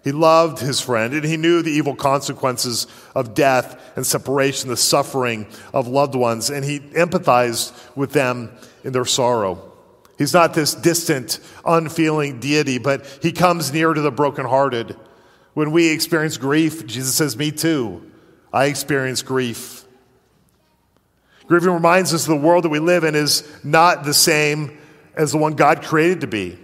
He 0.04 0.12
loved 0.12 0.58
his 0.58 0.80
friend 0.80 1.14
and 1.14 1.24
he 1.24 1.36
knew 1.36 1.62
the 1.62 1.70
evil 1.70 1.94
consequences 1.94 2.86
of 3.14 3.34
death 3.34 3.80
and 3.96 4.06
separation, 4.06 4.68
the 4.68 4.76
suffering 4.76 5.46
of 5.72 5.86
loved 5.86 6.14
ones, 6.14 6.50
and 6.50 6.64
he 6.64 6.80
empathized 6.80 7.72
with 7.96 8.12
them 8.12 8.50
in 8.82 8.92
their 8.92 9.04
sorrow. 9.04 9.72
He's 10.18 10.34
not 10.34 10.54
this 10.54 10.74
distant, 10.74 11.38
unfeeling 11.64 12.40
deity, 12.40 12.78
but 12.78 13.06
he 13.22 13.32
comes 13.32 13.72
near 13.72 13.94
to 13.94 14.00
the 14.00 14.10
brokenhearted. 14.10 14.96
When 15.54 15.70
we 15.70 15.90
experience 15.90 16.36
grief, 16.36 16.86
Jesus 16.86 17.14
says, 17.14 17.36
Me 17.36 17.50
too. 17.50 18.10
I 18.52 18.66
experience 18.66 19.22
grief. 19.22 19.84
Grieving 21.46 21.70
reminds 21.70 22.14
us 22.14 22.24
the 22.24 22.36
world 22.36 22.64
that 22.64 22.70
we 22.70 22.78
live 22.78 23.04
in 23.04 23.14
is 23.14 23.48
not 23.64 24.04
the 24.04 24.14
same 24.14 24.78
as 25.16 25.32
the 25.32 25.38
one 25.38 25.54
God 25.54 25.82
created 25.82 26.20
to 26.22 26.26
be. 26.26 26.58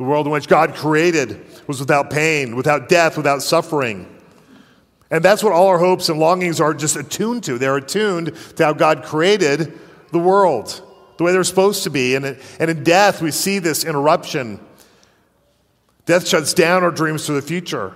The 0.00 0.06
world 0.06 0.24
in 0.24 0.32
which 0.32 0.48
God 0.48 0.74
created 0.76 1.44
was 1.66 1.78
without 1.78 2.08
pain, 2.08 2.56
without 2.56 2.88
death, 2.88 3.18
without 3.18 3.42
suffering. 3.42 4.08
And 5.10 5.22
that's 5.22 5.44
what 5.44 5.52
all 5.52 5.66
our 5.66 5.78
hopes 5.78 6.08
and 6.08 6.18
longings 6.18 6.58
are 6.58 6.72
just 6.72 6.96
attuned 6.96 7.44
to. 7.44 7.58
They're 7.58 7.76
attuned 7.76 8.34
to 8.56 8.64
how 8.64 8.72
God 8.72 9.02
created 9.02 9.78
the 10.10 10.18
world, 10.18 10.82
the 11.18 11.24
way 11.24 11.32
they're 11.32 11.44
supposed 11.44 11.82
to 11.82 11.90
be. 11.90 12.14
And, 12.14 12.24
and 12.58 12.70
in 12.70 12.82
death, 12.82 13.20
we 13.20 13.30
see 13.30 13.58
this 13.58 13.84
interruption. 13.84 14.58
Death 16.06 16.26
shuts 16.26 16.54
down 16.54 16.82
our 16.82 16.90
dreams 16.90 17.26
for 17.26 17.32
the 17.32 17.42
future. 17.42 17.94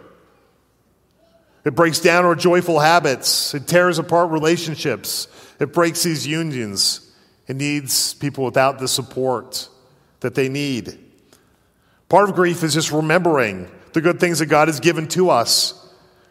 It 1.65 1.75
breaks 1.75 2.01
down 2.01 2.27
our 2.27 2.35
joyful 2.35 2.81
habits. 2.81 3.55
It 3.55 3.67
tears 3.67 3.99
apart 3.99 4.31
relationships. 4.31 5.27
It 5.59 5.73
breaks 5.73 6.03
these 6.03 6.27
unions. 6.27 7.11
It 7.49 7.57
needs 7.57 8.13
people 8.13 8.45
without 8.45 8.79
the 8.79 8.89
support 8.89 9.71
that 10.21 10.35
they 10.35 10.51
need. 10.51 10.99
Part 12.15 12.29
of 12.29 12.37
grief 12.37 12.63
is 12.63 12.73
just 12.73 12.93
remembering 12.93 13.69
the 13.93 14.01
good 14.01 14.21
things 14.21 14.39
that 14.39 14.47
God 14.47 14.69
has 14.69 14.79
given 14.79 15.09
to 15.09 15.31
us. 15.31 15.85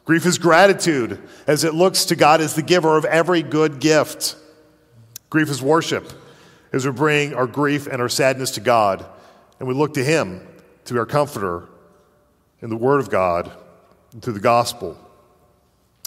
Grief 0.05 0.25
is 0.25 0.37
gratitude 0.37 1.21
as 1.45 1.65
it 1.65 1.73
looks 1.73 2.05
to 2.05 2.15
God 2.15 2.39
as 2.39 2.55
the 2.55 2.61
giver 2.61 2.95
of 2.95 3.03
every 3.03 3.43
good 3.43 3.81
gift. 3.81 4.37
Grief 5.29 5.49
is 5.49 5.61
worship 5.61 6.09
as 6.71 6.85
we 6.85 6.93
bring 6.93 7.33
our 7.33 7.47
grief 7.47 7.87
and 7.87 8.01
our 8.01 8.07
sadness 8.07 8.51
to 8.51 8.61
God 8.61 9.05
and 9.59 9.67
we 9.67 9.73
look 9.73 9.95
to 9.95 10.03
Him 10.05 10.47
to 10.85 10.93
be 10.93 10.99
our 10.99 11.05
comforter 11.05 11.67
in 12.61 12.69
the 12.69 12.77
Word 12.77 13.01
of 13.01 13.09
God 13.09 13.51
and 14.13 14.21
through 14.21 14.35
the 14.35 14.39
gospel. 14.39 14.97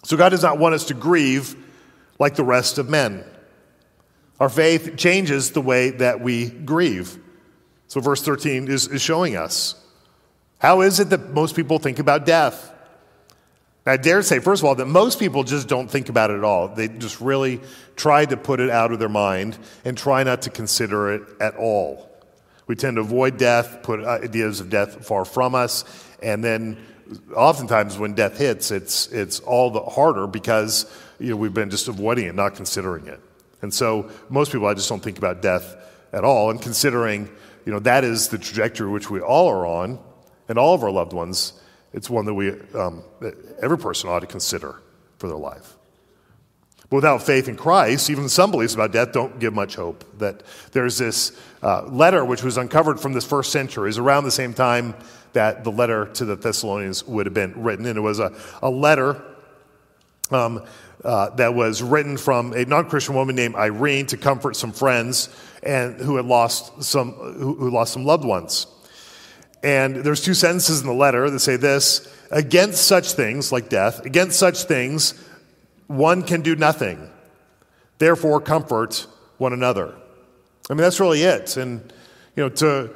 So, 0.05 0.17
God 0.17 0.31
does 0.31 0.43
not 0.43 0.59
want 0.59 0.75
us 0.75 0.87
to 0.87 0.95
grieve 0.95 1.55
like 2.19 2.35
the 2.35 2.45
rest 2.45 2.79
of 2.79 2.89
men. 2.89 3.25
Our 4.41 4.49
faith 4.49 4.97
changes 4.97 5.51
the 5.51 5.61
way 5.61 5.91
that 5.91 6.23
we 6.23 6.49
grieve. 6.49 7.19
So, 7.89 8.01
verse 8.01 8.23
13 8.23 8.69
is, 8.69 8.89
is 8.89 9.03
showing 9.03 9.37
us. 9.37 9.75
How 10.59 10.81
is 10.81 11.01
it 11.01 11.11
that 11.11 11.31
most 11.31 11.55
people 11.55 11.79
think 11.79 11.99
about 11.99 12.27
death? 12.27 12.73
I 13.89 13.97
dare 13.97 14.21
say, 14.23 14.41
first 14.41 14.63
of 14.63 14.67
all, 14.67 14.75
that 14.75 14.87
most 14.87 15.21
people 15.21 15.45
just 15.45 15.69
don't 15.69 15.89
think 15.89 16.09
about 16.09 16.31
it 16.31 16.39
at 16.39 16.45
all. 16.45 16.67
They 16.69 16.89
just 16.89 17.21
really 17.21 17.61
try 17.95 18.25
to 18.25 18.37
put 18.37 18.59
it 18.59 18.69
out 18.69 18.91
of 18.91 18.99
their 18.99 19.09
mind 19.09 19.57
and 19.85 19.97
try 19.97 20.25
not 20.25 20.43
to 20.43 20.51
consider 20.51 21.13
it 21.13 21.23
at 21.41 21.55
all. 21.57 22.11
We 22.67 22.75
tend 22.75 22.97
to 22.97 23.03
avoid 23.03 23.39
death, 23.39 23.85
put 23.85 24.01
uh, 24.01 24.19
ideas 24.25 24.59
of 24.59 24.71
death 24.71 25.07
far 25.07 25.25
from 25.25 25.55
us, 25.55 25.85
and 26.21 26.43
then 26.43 26.79
oftentimes 27.37 27.97
when 27.97 28.15
death 28.15 28.39
hits, 28.39 28.73
it's, 28.73 29.07
it's 29.13 29.39
all 29.39 29.71
the 29.71 29.83
harder 29.83 30.27
because 30.27 30.93
you 31.21 31.31
know, 31.31 31.37
we've 31.37 31.55
been 31.55 31.71
just 31.71 31.87
avoiding 31.87 32.27
it, 32.27 32.35
not 32.35 32.57
considering 32.57 33.07
it. 33.07 33.21
And 33.63 33.73
so 33.73 34.11
most 34.29 34.51
people, 34.51 34.67
I 34.67 34.75
just 34.75 34.89
don't 34.89 35.03
think 35.03 35.19
about 35.19 35.43
death 35.43 35.77
at 36.13 36.25
all. 36.25 36.51
And 36.51 36.61
considering 36.61 37.31
you 37.67 37.73
know, 37.73 37.81
that 37.81 38.05
is 38.05 38.29
the 38.29 38.39
trajectory 38.39 38.89
which 38.89 39.11
we 39.11 39.21
all 39.21 39.49
are 39.49 39.67
on, 39.67 39.99
and 40.49 40.59
all 40.59 40.75
of 40.75 40.83
our 40.83 40.91
loved 40.91 41.13
ones. 41.13 41.53
It's 41.93 42.09
one 42.09 42.25
that 42.25 42.35
we, 42.35 42.51
um, 42.75 43.03
that 43.21 43.35
every 43.61 43.77
person 43.77 44.09
ought 44.09 44.21
to 44.21 44.27
consider 44.27 44.81
for 45.19 45.27
their 45.27 45.37
life. 45.37 45.77
But 46.89 46.97
without 46.97 47.23
faith 47.23 47.49
in 47.49 47.57
Christ, 47.57 48.09
even 48.09 48.29
some 48.29 48.53
beliefs 48.53 48.75
about 48.75 48.93
death 48.93 49.11
don't 49.11 49.41
give 49.41 49.53
much 49.53 49.75
hope. 49.75 50.05
That 50.19 50.45
there's 50.71 50.99
this 50.99 51.37
uh, 51.63 51.87
letter 51.87 52.25
which 52.25 52.45
was 52.45 52.57
uncovered 52.57 53.01
from 53.01 53.13
this 53.13 53.25
first 53.25 53.51
century, 53.51 53.91
is 53.91 53.99
around 53.99 54.25
the 54.25 54.31
same 54.31 54.55
time 54.55 54.95
that 55.33 55.65
the 55.65 55.73
letter 55.73 56.07
to 56.07 56.25
the 56.25 56.37
Thessalonians 56.37 57.05
would 57.05 57.27
have 57.27 57.35
been 57.35 57.61
written. 57.61 57.87
And 57.87 57.99
it 57.99 58.01
was 58.01 58.21
a, 58.21 58.33
a 58.63 58.71
letter 58.71 59.21
um, 60.31 60.65
uh, 61.05 61.31
that 61.31 61.55
was 61.55 61.83
written 61.83 62.17
from 62.17 62.53
a 62.53 62.65
non 62.65 62.89
Christian 62.89 63.15
woman 63.15 63.37
named 63.37 63.55
Irene 63.55 64.07
to 64.07 64.17
comfort 64.17 64.57
some 64.57 64.73
friends 64.73 65.29
and 65.63 66.01
who 66.01 66.17
had 66.17 66.27
lost 66.27 66.83
some, 66.83 67.13
who, 67.13 67.55
who 67.55 67.71
lost 67.71 67.93
some 67.93 68.05
loved 68.05 68.25
ones. 68.25 68.67
And 69.63 69.97
there's 69.97 70.23
two 70.23 70.35
sentences 70.35 70.81
in 70.81 70.87
the 70.87 70.95
letter 70.95 71.29
that 71.29 71.41
say 71.41 71.57
this 71.57 72.09
against 72.31 72.85
such 72.85 73.13
things, 73.13 73.53
like 73.53 73.69
death, 73.69 74.05
against 74.05 74.39
such 74.39 74.65
things, 74.65 75.15
one 75.87 76.23
can 76.23 76.43
do 76.43 76.57
nothing. 76.57 77.11
Therefore, 77.99 78.41
comfort 78.41 79.07
one 79.39 79.53
another. 79.53 79.95
I 80.69 80.75
mean, 80.75 80.83
that's 80.83 81.01
really 81.01 81.23
it. 81.23 81.57
And, 81.57 81.93
you 82.35 82.43
know, 82.43 82.49
to, 82.49 82.91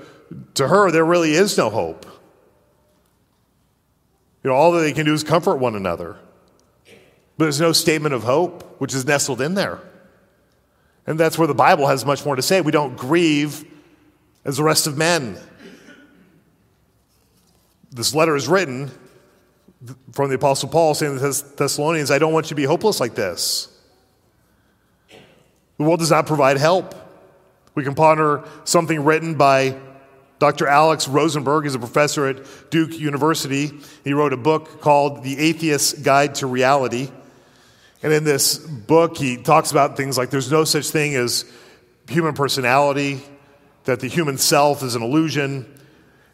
to 0.54 0.69
her, 0.69 0.90
there 0.90 1.04
really 1.04 1.33
is 1.33 1.57
no 1.57 1.71
hope. 1.71 2.07
You 4.42 4.50
know, 4.50 4.57
all 4.57 4.73
that 4.73 4.80
they 4.80 4.92
can 4.92 5.07
do 5.07 5.12
is 5.12 5.23
comfort 5.23 5.57
one 5.57 5.76
another. 5.76 6.16
But 7.40 7.47
there's 7.47 7.59
no 7.59 7.73
statement 7.73 8.12
of 8.12 8.23
hope, 8.23 8.78
which 8.82 8.94
is 8.94 9.06
nestled 9.06 9.40
in 9.40 9.54
there. 9.54 9.80
And 11.06 11.18
that's 11.18 11.38
where 11.38 11.49
the 11.49 11.54
Bible 11.54 11.87
has 11.87 12.04
much 12.04 12.23
more 12.26 12.37
to 12.37 12.42
say. 12.42 12.61
We 12.61 12.70
don't 12.70 12.99
grieve 12.99 13.64
as 14.44 14.59
the 14.59 14.62
rest 14.62 14.87
of 14.87 14.99
men. 14.99 15.38
This 17.90 18.14
letter 18.14 18.37
is 18.37 18.47
written 18.47 18.90
from 20.12 20.28
the 20.28 20.35
Apostle 20.35 20.68
Paul 20.68 20.92
saying 20.92 21.14
to 21.14 21.18
the 21.18 21.52
Thessalonians, 21.56 22.11
I 22.11 22.18
don't 22.18 22.35
want 22.35 22.44
you 22.44 22.49
to 22.50 22.54
be 22.56 22.64
hopeless 22.64 23.00
like 23.00 23.14
this. 23.14 23.75
The 25.78 25.85
world 25.85 26.00
does 26.00 26.11
not 26.11 26.26
provide 26.26 26.59
help. 26.59 26.94
We 27.75 27.85
can 27.85 27.94
ponder 27.94 28.44
something 28.64 29.02
written 29.02 29.37
by 29.37 29.80
Dr. 30.40 30.66
Alex 30.66 31.09
Rosenberg 31.09 31.64
is 31.64 31.75
a 31.75 31.78
professor 31.78 32.26
at 32.26 32.70
Duke 32.70 32.99
University. 32.99 33.70
He 34.04 34.12
wrote 34.12 34.35
a 34.35 34.37
book 34.37 34.82
called 34.82 35.23
The 35.23 35.38
Atheist's 35.38 35.94
Guide 35.94 36.35
to 36.35 36.47
Reality. 36.47 37.09
And 38.02 38.12
in 38.12 38.25
this 38.25 38.59
book, 38.59 39.16
he 39.16 39.37
talks 39.37 39.71
about 39.71 39.97
things 39.97 40.16
like 40.16 40.30
there's 40.30 40.50
no 40.50 40.64
such 40.64 40.88
thing 40.90 41.14
as 41.14 41.45
human 42.09 42.35
personality, 42.35 43.23
that 43.85 44.00
the 44.00 44.09
human 44.09 44.38
self 44.38 44.83
is 44.83 44.95
an 44.95 45.02
illusion, 45.02 45.66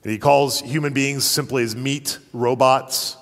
and 0.03 0.13
he 0.13 0.19
calls 0.19 0.61
human 0.61 0.93
beings 0.93 1.25
simply 1.25 1.65
as 1.65 1.75
meat 1.75 2.19
robots, 2.33 3.17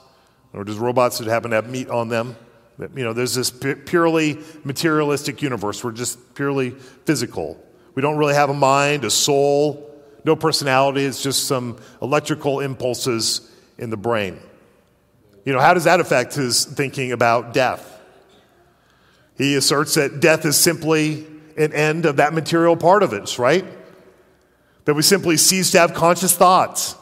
or 0.53 0.65
just 0.65 0.79
robots 0.79 1.19
that 1.19 1.27
happen 1.27 1.51
to 1.51 1.57
have 1.57 1.69
meat 1.69 1.89
on 1.89 2.09
them. 2.09 2.37
That, 2.79 2.97
you 2.97 3.05
know, 3.05 3.13
there's 3.13 3.35
this 3.35 3.51
purely 3.51 4.39
materialistic 4.65 5.41
universe. 5.43 5.83
We're 5.83 5.93
just 5.93 6.35
purely 6.35 6.71
physical. 6.71 7.63
We 7.95 8.03
don't 8.03 8.17
really 8.17 8.35
have 8.35 8.51
a 8.51 8.55
mind, 8.55 9.05
a 9.05 9.11
soul, 9.11 9.91
no 10.25 10.37
personality. 10.37 11.05
It's 11.05 11.23
just 11.23 11.47
some 11.47 11.79
electrical 12.03 12.61
impulses 12.61 13.51
in 13.79 13.91
the 13.91 13.97
brain. 13.97 14.41
You 15.45 15.53
know, 15.53 15.61
how 15.61 15.75
does 15.75 15.85
that 15.85 16.01
affect 16.01 16.35
his 16.35 16.65
thinking 16.65 17.13
about 17.13 17.55
death? 17.55 17.94
He 19.37 19.57
asserts 19.57 19.95
that 19.95 20.21
death 20.21 20.45
is 20.45 20.57
simply 20.57 21.27
an 21.57 21.73
end 21.73 22.07
of 22.07 22.17
that 22.17 22.35
material 22.35 22.77
part 22.77 23.03
of 23.03 23.13
us, 23.13 23.39
right? 23.39 23.65
That 24.85 24.95
we 24.95 25.03
simply 25.03 25.37
cease 25.37 25.71
to 25.73 25.81
have 25.81 25.95
conscious 25.95 26.37
thoughts. 26.37 26.97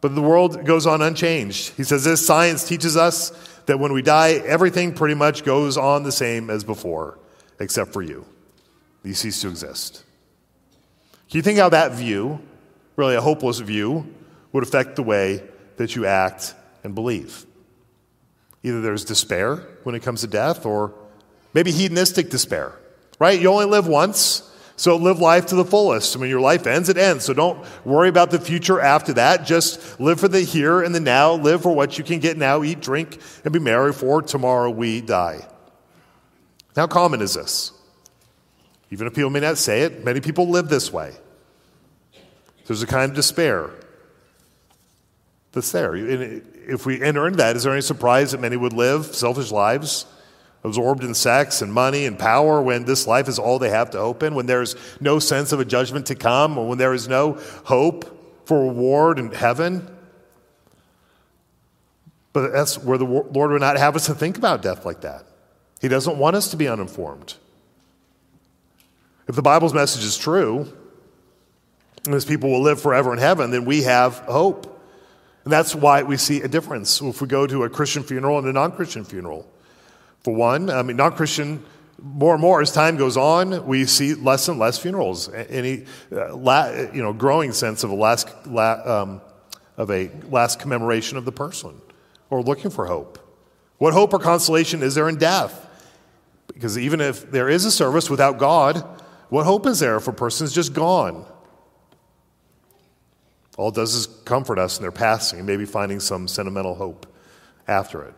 But 0.00 0.14
the 0.14 0.22
world 0.22 0.64
goes 0.64 0.86
on 0.86 1.00
unchanged. 1.00 1.74
He 1.76 1.84
says 1.84 2.04
this 2.04 2.26
science 2.26 2.64
teaches 2.64 2.96
us 2.96 3.30
that 3.66 3.78
when 3.78 3.92
we 3.92 4.02
die, 4.02 4.32
everything 4.32 4.92
pretty 4.92 5.14
much 5.14 5.44
goes 5.44 5.76
on 5.76 6.02
the 6.02 6.12
same 6.12 6.50
as 6.50 6.64
before, 6.64 7.18
except 7.60 7.92
for 7.92 8.02
you. 8.02 8.26
You 9.04 9.14
cease 9.14 9.40
to 9.42 9.48
exist. 9.48 10.04
Can 11.30 11.38
you 11.38 11.42
think 11.42 11.58
how 11.58 11.68
that 11.70 11.92
view, 11.92 12.40
really 12.96 13.14
a 13.14 13.20
hopeless 13.20 13.60
view, 13.60 14.12
would 14.52 14.64
affect 14.64 14.96
the 14.96 15.02
way 15.02 15.42
that 15.76 15.96
you 15.96 16.04
act 16.04 16.54
and 16.84 16.94
believe? 16.94 17.46
Either 18.62 18.80
there's 18.80 19.04
despair 19.04 19.56
when 19.84 19.94
it 19.94 20.02
comes 20.02 20.20
to 20.20 20.26
death, 20.26 20.66
or 20.66 20.92
maybe 21.54 21.70
hedonistic 21.72 22.30
despair, 22.30 22.72
right? 23.18 23.40
You 23.40 23.48
only 23.50 23.66
live 23.66 23.86
once, 23.86 24.48
so 24.76 24.96
live 24.96 25.20
life 25.20 25.46
to 25.46 25.54
the 25.54 25.64
fullest. 25.64 26.18
Mean, 26.18 26.30
your 26.30 26.40
life 26.40 26.66
ends, 26.66 26.88
it 26.88 26.96
ends. 26.96 27.24
So 27.24 27.34
don't 27.34 27.64
worry 27.84 28.08
about 28.08 28.30
the 28.30 28.40
future 28.40 28.80
after 28.80 29.12
that. 29.14 29.46
Just 29.46 30.00
live 30.00 30.18
for 30.18 30.28
the 30.28 30.40
here 30.40 30.82
and 30.82 30.94
the 30.94 31.00
now. 31.00 31.34
Live 31.34 31.62
for 31.62 31.74
what 31.74 31.98
you 31.98 32.04
can 32.04 32.18
get 32.18 32.36
now, 32.36 32.62
eat, 32.62 32.80
drink, 32.80 33.20
and 33.44 33.52
be 33.52 33.58
merry, 33.58 33.92
for 33.92 34.22
tomorrow 34.22 34.70
we 34.70 35.00
die. 35.00 35.46
How 36.74 36.86
common 36.86 37.20
is 37.20 37.34
this? 37.34 37.72
Even 38.90 39.06
if 39.06 39.14
people 39.14 39.30
may 39.30 39.40
not 39.40 39.58
say 39.58 39.82
it, 39.82 40.04
many 40.04 40.20
people 40.20 40.48
live 40.48 40.68
this 40.68 40.92
way. 40.92 41.12
There's 42.66 42.82
a 42.82 42.86
kind 42.86 43.10
of 43.10 43.16
despair 43.16 43.70
that's 45.52 45.72
there. 45.72 45.94
And 45.94 46.42
if 46.66 46.86
we 46.86 47.02
enter 47.02 47.26
into 47.26 47.38
that, 47.38 47.56
is 47.56 47.64
there 47.64 47.72
any 47.72 47.82
surprise 47.82 48.32
that 48.32 48.40
many 48.40 48.56
would 48.56 48.72
live 48.72 49.06
selfish 49.14 49.50
lives, 49.50 50.06
absorbed 50.64 51.02
in 51.02 51.14
sex 51.14 51.62
and 51.62 51.72
money 51.72 52.06
and 52.06 52.18
power, 52.18 52.62
when 52.62 52.84
this 52.84 53.06
life 53.06 53.28
is 53.28 53.38
all 53.38 53.58
they 53.58 53.70
have 53.70 53.90
to 53.90 53.98
hope 53.98 54.22
in, 54.22 54.34
when 54.34 54.46
there's 54.46 54.76
no 55.00 55.18
sense 55.18 55.52
of 55.52 55.60
a 55.60 55.64
judgment 55.64 56.06
to 56.06 56.14
come, 56.14 56.56
when 56.56 56.78
there 56.78 56.94
is 56.94 57.08
no 57.08 57.38
hope 57.64 58.46
for 58.46 58.66
reward 58.66 59.18
in 59.18 59.32
heaven? 59.32 59.88
But 62.32 62.52
that's 62.52 62.78
where 62.78 62.98
the 62.98 63.04
Lord 63.04 63.50
would 63.50 63.60
not 63.60 63.76
have 63.76 63.96
us 63.96 64.06
to 64.06 64.14
think 64.14 64.38
about 64.38 64.62
death 64.62 64.86
like 64.86 65.02
that. 65.02 65.26
He 65.80 65.88
doesn't 65.88 66.16
want 66.16 66.36
us 66.36 66.50
to 66.52 66.56
be 66.56 66.68
uninformed. 66.68 67.34
If 69.28 69.34
the 69.34 69.42
Bible's 69.42 69.74
message 69.74 70.04
is 70.04 70.16
true, 70.16 70.72
and 72.04 72.14
those 72.14 72.24
people 72.24 72.50
will 72.50 72.62
live 72.62 72.80
forever 72.80 73.12
in 73.12 73.18
heaven, 73.18 73.50
then 73.50 73.64
we 73.64 73.82
have 73.82 74.18
hope. 74.18 74.68
And 75.44 75.52
that's 75.52 75.74
why 75.74 76.02
we 76.02 76.16
see 76.16 76.40
a 76.40 76.48
difference 76.48 77.00
if 77.00 77.20
we 77.20 77.28
go 77.28 77.46
to 77.46 77.64
a 77.64 77.68
Christian 77.68 78.02
funeral 78.02 78.38
and 78.38 78.46
a 78.46 78.52
non 78.52 78.72
Christian 78.72 79.04
funeral. 79.04 79.48
For 80.24 80.34
one, 80.34 80.70
I 80.70 80.82
mean, 80.82 80.96
non 80.96 81.12
Christian, 81.12 81.64
more 82.00 82.34
and 82.34 82.40
more 82.40 82.60
as 82.60 82.72
time 82.72 82.96
goes 82.96 83.16
on, 83.16 83.66
we 83.66 83.86
see 83.86 84.14
less 84.14 84.48
and 84.48 84.58
less 84.58 84.78
funerals. 84.78 85.28
Any 85.32 85.84
uh, 86.10 86.86
you 86.92 87.02
know, 87.02 87.12
growing 87.12 87.52
sense 87.52 87.84
of 87.84 87.90
a 87.90 87.94
last, 87.94 88.28
um, 88.46 89.20
of 89.76 89.90
a 89.90 90.10
last 90.28 90.58
commemoration 90.58 91.16
of 91.16 91.24
the 91.24 91.32
person 91.32 91.80
or 92.30 92.42
looking 92.42 92.70
for 92.70 92.86
hope. 92.86 93.18
What 93.78 93.94
hope 93.94 94.14
or 94.14 94.18
consolation 94.18 94.82
is 94.82 94.94
there 94.94 95.08
in 95.08 95.16
death? 95.16 95.68
Because 96.52 96.78
even 96.78 97.00
if 97.00 97.30
there 97.30 97.48
is 97.48 97.64
a 97.64 97.70
service 97.70 98.08
without 98.08 98.38
God, 98.38 98.76
what 99.28 99.44
hope 99.44 99.66
is 99.66 99.80
there 99.80 99.96
if 99.96 100.08
a 100.08 100.12
person 100.12 100.44
is 100.44 100.52
just 100.52 100.72
gone? 100.72 101.24
All 103.56 103.68
it 103.68 103.74
does 103.74 103.94
is 103.94 104.06
comfort 104.06 104.58
us 104.58 104.78
in 104.78 104.82
their 104.82 104.92
passing 104.92 105.44
maybe 105.44 105.64
finding 105.64 106.00
some 106.00 106.26
sentimental 106.26 106.74
hope 106.74 107.06
after 107.68 108.02
it. 108.04 108.14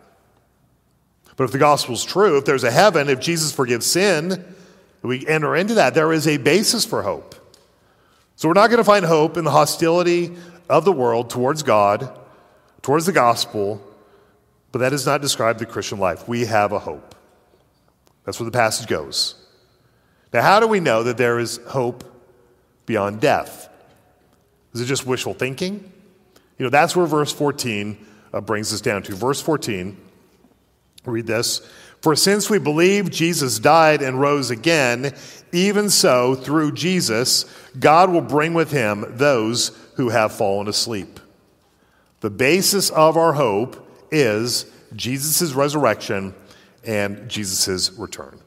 But 1.37 1.45
if 1.45 1.53
the 1.53 1.59
gospel 1.59 1.95
is 1.95 2.05
true, 2.05 2.39
if 2.39 2.45
there's 2.45 2.65
a 2.65 2.71
heaven, 2.71 3.09
if 3.09 3.21
Jesus 3.21 3.53
forgives 3.53 3.87
sin, 3.87 4.45
we 5.03 5.27
enter 5.27 5.55
into 5.57 5.75
that, 5.75 5.95
there 5.95 6.13
is 6.13 6.27
a 6.27 6.37
basis 6.37 6.85
for 6.85 7.03
hope. 7.03 7.35
So 8.37 8.49
we're 8.49 8.55
not 8.55 8.69
going 8.69 8.79
to 8.79 8.85
find 8.85 9.05
hope 9.05 9.37
in 9.37 9.45
the 9.45 9.51
hostility 9.51 10.35
of 10.69 10.85
the 10.85 10.93
world 10.93 11.31
towards 11.31 11.63
God, 11.63 12.19
towards 12.83 13.07
the 13.07 13.13
gospel, 13.13 13.83
but 14.73 14.79
that 14.81 14.91
does 14.91 15.07
not 15.07 15.21
describe 15.21 15.59
the 15.59 15.67
Christian 15.67 15.99
life. 15.99 16.27
We 16.27 16.47
have 16.47 16.73
a 16.73 16.79
hope. 16.79 17.15
That's 18.25 18.41
where 18.41 18.47
the 18.47 18.57
passage 18.57 18.87
goes. 18.87 19.35
Now, 20.33 20.43
how 20.43 20.59
do 20.59 20.67
we 20.67 20.81
know 20.81 21.05
that 21.05 21.17
there 21.17 21.39
is 21.39 21.61
hope 21.69 22.03
beyond 22.87 23.21
death? 23.21 23.69
Is 24.73 24.81
it 24.81 24.87
just 24.87 25.07
wishful 25.07 25.35
thinking? 25.35 25.93
You 26.59 26.65
know, 26.65 26.71
that's 26.71 26.97
where 26.97 27.07
verse 27.07 27.33
14 27.33 28.05
uh, 28.33 28.41
brings 28.41 28.73
us 28.73 28.81
down 28.81 29.03
to. 29.05 29.15
Verse 29.15 29.41
14, 29.41 29.97
read 31.13 31.27
this. 31.27 31.61
For 32.01 32.15
since 32.15 32.51
we 32.51 32.59
believe 32.59 33.11
Jesus 33.11 33.59
died 33.59 34.03
and 34.03 34.21
rose 34.21 34.51
again, 34.51 35.15
even 35.53 35.89
so, 35.89 36.35
through 36.35 36.73
Jesus, 36.73 37.47
God 37.79 38.11
will 38.11 38.21
bring 38.21 38.53
with 38.53 38.71
him 38.71 39.05
those 39.17 39.69
who 39.95 40.11
have 40.11 40.33
fallen 40.33 40.69
asleep. 40.69 41.21
The 42.21 42.31
basis 42.31 42.91
of 42.91 43.17
our 43.17 43.33
hope 43.33 43.89
is 44.11 44.67
Jesus' 44.95 45.53
resurrection 45.53 46.35
and 46.85 47.29
Jesus' 47.29 47.93
return. 47.93 48.39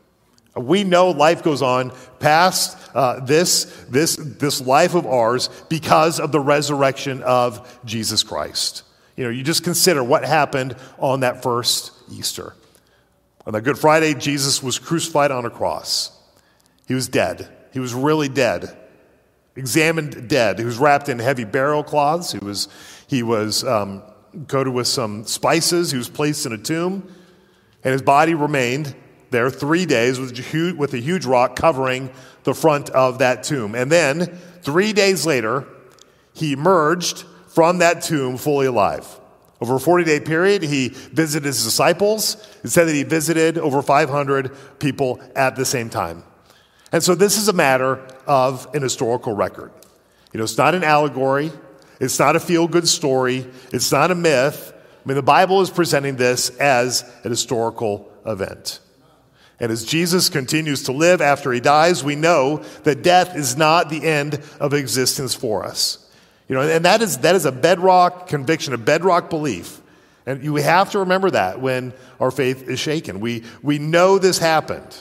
We 0.55 0.83
know 0.83 1.11
life 1.11 1.43
goes 1.43 1.61
on 1.61 1.91
past 2.19 2.77
uh, 2.93 3.19
this, 3.21 3.65
this, 3.89 4.15
this 4.15 4.61
life 4.61 4.95
of 4.95 5.05
ours 5.05 5.49
because 5.69 6.19
of 6.19 6.31
the 6.31 6.39
resurrection 6.39 7.21
of 7.23 7.79
Jesus 7.85 8.23
Christ. 8.23 8.83
You 9.15 9.23
know, 9.23 9.29
you 9.29 9.43
just 9.43 9.63
consider 9.63 10.03
what 10.03 10.25
happened 10.25 10.75
on 10.99 11.21
that 11.21 11.43
first 11.43 11.91
Easter. 12.11 12.53
On 13.45 13.53
that 13.53 13.61
Good 13.61 13.77
Friday, 13.77 14.13
Jesus 14.13 14.61
was 14.61 14.77
crucified 14.77 15.31
on 15.31 15.45
a 15.45 15.49
cross. 15.49 16.11
He 16.87 16.93
was 16.93 17.07
dead. 17.07 17.49
He 17.71 17.79
was 17.79 17.93
really 17.93 18.27
dead, 18.27 18.75
examined 19.55 20.27
dead. 20.27 20.59
He 20.59 20.65
was 20.65 20.77
wrapped 20.77 21.09
in 21.09 21.19
heavy 21.19 21.43
burial 21.43 21.83
cloths. 21.83 22.31
He 22.31 22.39
was, 22.39 22.67
he 23.07 23.23
was 23.23 23.63
um, 23.63 24.01
coated 24.47 24.73
with 24.73 24.87
some 24.87 25.25
spices. 25.25 25.91
He 25.91 25.97
was 25.97 26.09
placed 26.09 26.45
in 26.45 26.53
a 26.53 26.57
tomb, 26.57 27.13
and 27.83 27.91
his 27.91 28.01
body 28.01 28.33
remained 28.33 28.95
there 29.29 29.49
three 29.49 29.85
days 29.85 30.19
with 30.19 30.93
a 30.93 30.97
huge 30.97 31.25
rock 31.25 31.55
covering 31.55 32.09
the 32.43 32.53
front 32.53 32.89
of 32.91 33.19
that 33.19 33.43
tomb. 33.43 33.75
And 33.75 33.91
then, 33.91 34.37
three 34.61 34.93
days 34.93 35.25
later, 35.25 35.67
he 36.33 36.53
emerged 36.53 37.25
from 37.47 37.79
that 37.79 38.01
tomb 38.01 38.37
fully 38.37 38.67
alive. 38.67 39.19
Over 39.59 39.75
a 39.75 39.79
40 39.79 40.03
day 40.03 40.19
period, 40.19 40.63
he 40.63 40.89
visited 40.89 41.45
his 41.45 41.63
disciples. 41.63 42.35
It 42.63 42.69
said 42.69 42.85
that 42.85 42.93
he 42.93 43.03
visited 43.03 43.57
over 43.57 43.81
500 43.81 44.79
people 44.79 45.19
at 45.35 45.55
the 45.55 45.65
same 45.65 45.89
time. 45.89 46.23
And 46.91 47.03
so, 47.03 47.15
this 47.15 47.37
is 47.37 47.47
a 47.47 47.53
matter 47.53 47.95
of 48.27 48.73
an 48.73 48.81
historical 48.81 49.33
record. 49.33 49.71
You 50.31 50.37
know, 50.37 50.43
it's 50.43 50.57
not 50.57 50.75
an 50.75 50.83
allegory, 50.83 51.51
it's 51.99 52.19
not 52.19 52.35
a 52.35 52.39
feel 52.39 52.67
good 52.67 52.87
story, 52.87 53.47
it's 53.73 53.91
not 53.91 54.11
a 54.11 54.15
myth. 54.15 54.73
I 54.73 55.07
mean, 55.07 55.15
the 55.15 55.23
Bible 55.23 55.61
is 55.61 55.69
presenting 55.69 56.17
this 56.17 56.49
as 56.57 57.03
an 57.23 57.31
historical 57.31 58.11
event. 58.25 58.79
And 59.59 59.71
as 59.71 59.83
Jesus 59.83 60.29
continues 60.29 60.83
to 60.83 60.91
live 60.91 61.19
after 61.21 61.51
he 61.51 61.59
dies, 61.59 62.03
we 62.03 62.15
know 62.15 62.57
that 62.83 63.01
death 63.01 63.35
is 63.35 63.57
not 63.57 63.89
the 63.89 64.05
end 64.05 64.41
of 64.59 64.73
existence 64.73 65.33
for 65.33 65.65
us. 65.65 66.06
You 66.47 66.55
know, 66.55 66.61
and 66.61 66.85
that 66.85 67.01
is, 67.01 67.19
that 67.19 67.35
is 67.35 67.45
a 67.45 67.51
bedrock 67.51 68.27
conviction, 68.27 68.73
a 68.73 68.77
bedrock 68.77 69.29
belief. 69.29 69.81
And 70.25 70.43
you 70.43 70.55
have 70.55 70.91
to 70.91 70.99
remember 70.99 71.31
that 71.31 71.61
when 71.61 71.93
our 72.19 72.31
faith 72.31 72.67
is 72.67 72.79
shaken. 72.79 73.19
We, 73.19 73.43
we 73.61 73.79
know 73.79 74.17
this 74.17 74.37
happened. 74.39 74.95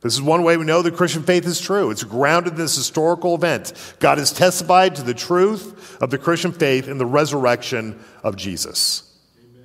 This 0.00 0.12
is 0.12 0.20
one 0.20 0.42
way 0.42 0.56
we 0.56 0.66
know 0.66 0.82
the 0.82 0.90
Christian 0.90 1.22
faith 1.22 1.46
is 1.46 1.60
true. 1.60 1.90
It's 1.90 2.04
grounded 2.04 2.52
in 2.52 2.58
this 2.58 2.76
historical 2.76 3.34
event. 3.34 3.72
God 4.00 4.18
has 4.18 4.32
testified 4.32 4.96
to 4.96 5.02
the 5.02 5.14
truth 5.14 6.00
of 6.02 6.10
the 6.10 6.18
Christian 6.18 6.52
faith 6.52 6.88
in 6.88 6.98
the 6.98 7.06
resurrection 7.06 7.98
of 8.22 8.36
Jesus. 8.36 9.10
Amen. 9.38 9.64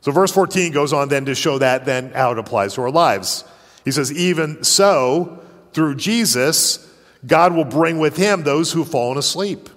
So 0.00 0.10
verse 0.10 0.32
14 0.32 0.72
goes 0.72 0.92
on 0.92 1.08
then 1.08 1.26
to 1.26 1.34
show 1.34 1.58
that 1.58 1.84
then 1.84 2.10
how 2.10 2.32
it 2.32 2.38
applies 2.38 2.74
to 2.74 2.82
our 2.82 2.90
lives. 2.90 3.44
He 3.84 3.92
says, 3.92 4.12
even 4.12 4.64
so, 4.64 5.40
through 5.72 5.94
Jesus, 5.94 6.92
God 7.24 7.54
will 7.54 7.64
bring 7.64 7.98
with 7.98 8.16
him 8.16 8.42
those 8.42 8.72
who 8.72 8.80
have 8.80 8.90
fallen 8.90 9.18
asleep. 9.18 9.68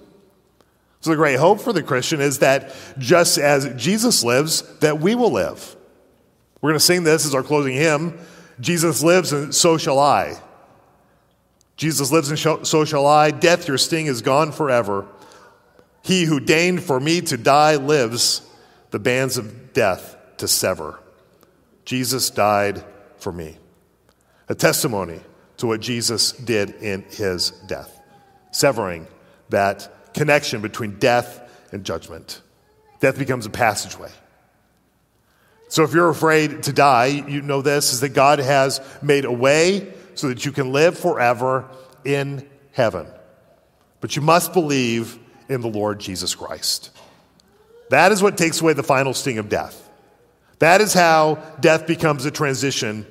So 1.00 1.10
the 1.10 1.16
great 1.16 1.38
hope 1.38 1.60
for 1.60 1.72
the 1.72 1.82
Christian 1.82 2.20
is 2.20 2.40
that 2.40 2.74
just 2.98 3.38
as 3.38 3.72
Jesus 3.74 4.22
lives, 4.22 4.62
that 4.78 5.00
we 5.00 5.14
will 5.14 5.32
live. 5.32 5.76
We're 6.60 6.70
going 6.70 6.78
to 6.78 6.84
sing 6.84 7.04
this 7.04 7.24
as 7.24 7.34
our 7.34 7.42
closing 7.42 7.74
hymn. 7.74 8.18
Jesus 8.60 9.02
lives, 9.02 9.32
and 9.32 9.54
so 9.54 9.78
shall 9.78 9.98
I. 9.98 10.38
Jesus 11.76 12.12
lives, 12.12 12.28
and 12.28 12.66
so 12.66 12.84
shall 12.84 13.06
I. 13.06 13.30
Death, 13.30 13.66
your 13.66 13.78
sting 13.78 14.06
is 14.06 14.20
gone 14.20 14.52
forever. 14.52 15.06
He 16.02 16.24
who 16.24 16.38
deigned 16.38 16.82
for 16.82 17.00
me 17.00 17.22
to 17.22 17.38
die 17.38 17.76
lives, 17.76 18.42
the 18.90 18.98
bands 18.98 19.38
of 19.38 19.72
death 19.72 20.16
to 20.36 20.48
sever. 20.48 21.00
Jesus 21.86 22.28
died 22.28 22.84
for 23.16 23.32
me. 23.32 23.56
A 24.50 24.54
testimony 24.54 25.20
to 25.56 25.66
what 25.66 25.80
Jesus 25.80 26.32
did 26.32 26.70
in 26.82 27.02
his 27.02 27.50
death, 27.66 27.98
severing 28.50 29.06
that 29.48 29.90
connection 30.14 30.60
between 30.60 30.98
death 30.98 31.40
and 31.72 31.84
judgment. 31.84 32.40
Death 33.00 33.18
becomes 33.18 33.46
a 33.46 33.50
passageway. 33.50 34.10
So 35.68 35.84
if 35.84 35.94
you're 35.94 36.10
afraid 36.10 36.64
to 36.64 36.72
die, 36.72 37.06
you 37.06 37.42
know 37.42 37.62
this 37.62 37.92
is 37.92 38.00
that 38.00 38.10
God 38.10 38.40
has 38.40 38.80
made 39.02 39.24
a 39.24 39.32
way 39.32 39.92
so 40.14 40.28
that 40.28 40.44
you 40.44 40.52
can 40.52 40.72
live 40.72 40.98
forever 40.98 41.68
in 42.04 42.48
heaven. 42.72 43.06
But 44.00 44.16
you 44.16 44.22
must 44.22 44.52
believe 44.52 45.18
in 45.48 45.60
the 45.60 45.68
Lord 45.68 46.00
Jesus 46.00 46.34
Christ. 46.34 46.90
That 47.90 48.12
is 48.12 48.22
what 48.22 48.36
takes 48.36 48.60
away 48.60 48.72
the 48.72 48.82
final 48.82 49.14
sting 49.14 49.38
of 49.38 49.48
death. 49.48 49.88
That 50.58 50.80
is 50.80 50.92
how 50.92 51.36
death 51.60 51.86
becomes 51.86 52.24
a 52.24 52.30
transition 52.30 53.06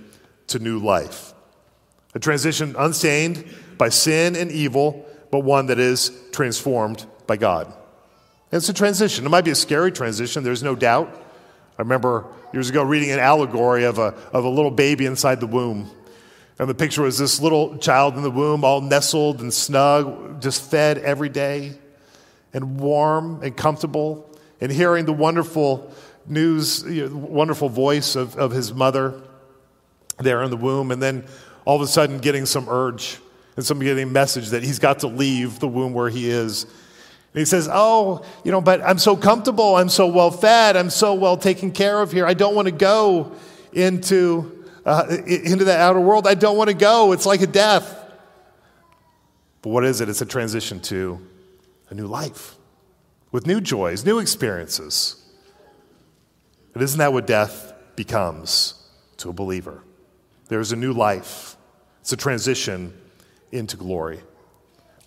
to 0.48 0.60
new 0.60 0.80
life. 0.80 1.34
A 2.14 2.20
transition 2.20 2.76
unstained 2.78 3.46
by 3.78 3.90
sin 3.90 4.36
and 4.36 4.52
evil, 4.52 5.06
but 5.32 5.40
one 5.40 5.68
that 5.68 5.80
is 5.80 6.12
transformed 6.32 7.06
by 7.28 7.38
God. 7.38 7.68
And 8.52 8.58
it's 8.58 8.70
a 8.70 8.74
transition. 8.74 9.26
It 9.26 9.30
might 9.30 9.46
be 9.46 9.52
a 9.52 9.56
scary 9.56 9.92
transition, 9.92 10.44
there's 10.44 10.64
no 10.64 10.76
doubt. 10.76 11.10
I 11.78 11.82
remember 11.82 12.26
years 12.52 12.70
ago 12.70 12.84
reading 12.84 13.12
an 13.12 13.20
allegory 13.20 13.86
of 13.86 14.00
a, 14.00 14.14
of 14.34 14.44
a 14.44 14.50
little 14.50 14.72
baby 14.72 15.06
inside 15.06 15.40
the 15.40 15.48
womb. 15.48 15.90
And 16.58 16.70
the 16.70 16.76
picture 16.76 17.04
was 17.04 17.18
this 17.18 17.40
little 17.40 17.78
child 17.78 18.18
in 18.18 18.24
the 18.24 18.32
womb, 18.32 18.66
all 18.66 18.82
nestled 18.82 19.40
and 19.40 19.54
snug, 19.54 20.42
just 20.42 20.70
fed 20.70 20.98
every 20.98 21.30
day, 21.30 21.78
and 22.54 22.80
warm 22.80 23.42
and 23.44 23.56
comfortable, 23.56 24.30
and 24.60 24.70
hearing 24.70 25.06
the 25.06 25.14
wonderful 25.14 25.94
news, 26.28 26.84
you 26.84 27.08
know, 27.08 27.16
wonderful 27.16 27.70
voice 27.70 28.16
of, 28.16 28.36
of 28.36 28.52
his 28.52 28.74
mother 28.74 29.22
there 30.18 30.44
in 30.44 30.50
the 30.50 30.58
womb, 30.58 30.92
and 30.92 31.02
then 31.02 31.24
all 31.64 31.78
of 31.78 31.82
a 31.82 31.88
sudden 31.88 32.18
getting 32.18 32.46
some 32.46 32.68
urge 32.68 33.20
and 33.60 33.66
some 33.66 33.80
getting 33.80 34.04
a 34.04 34.12
message 34.12 34.50
that 34.50 34.64
he's 34.64 34.80
got 34.80 35.00
to 35.00 35.08
leave 35.08 35.60
the 35.60 35.68
womb 35.68 35.94
where 35.94 36.10
he 36.10 36.30
is 36.30 36.66
and 37.34 37.40
he 37.40 37.46
says, 37.46 37.70
Oh, 37.72 38.26
you 38.44 38.52
know, 38.52 38.62
but 38.62 38.82
I'm 38.82 38.98
so 38.98 39.16
comfortable. 39.16 39.76
I'm 39.76 39.90
so 39.90 40.08
well 40.08 40.32
fed. 40.32 40.76
I'm 40.76 40.90
so 40.90 41.14
well 41.14 41.38
taken 41.38 41.72
care 41.72 42.02
of 42.02 42.12
here. 42.12 42.26
I 42.26 42.34
don't 42.34 42.56
want 42.56 42.68
to 42.68 42.72
go 42.72 43.34
into, 43.72 44.66
uh, 44.86 45.06
into 45.28 45.64
the 45.64 45.78
outer 45.78 46.00
world. 46.00 46.26
I 46.26 46.34
don't 46.34 46.58
want 46.58 46.70
to 46.70 46.76
go. 46.76 47.12
It's 47.12 47.26
like 47.26 47.42
a 47.42 47.48
death. 47.48 47.96
But 49.62 49.70
what 49.70 49.86
is 49.86 50.02
it? 50.02 50.10
It's 50.10 50.22
a 50.22 50.26
transition 50.26 50.80
to 50.82 51.20
a 51.90 51.94
new 51.94 52.08
life 52.08 52.56
with 53.32 53.46
new 53.46 53.62
joys, 53.62 54.06
new 54.06 54.18
experiences. 54.18 55.24
But 56.74 56.82
isn't 56.82 56.98
that 56.98 57.14
what 57.14 57.28
death 57.28 57.74
becomes 57.96 58.74
to 59.18 59.30
a 59.30 59.34
believer? 59.34 59.84
There's 60.48 60.72
a 60.72 60.76
new 60.76 60.94
life, 60.94 61.58
it's 62.02 62.12
a 62.12 62.18
transition 62.18 62.94
into 63.52 63.78
glory. 63.78 64.20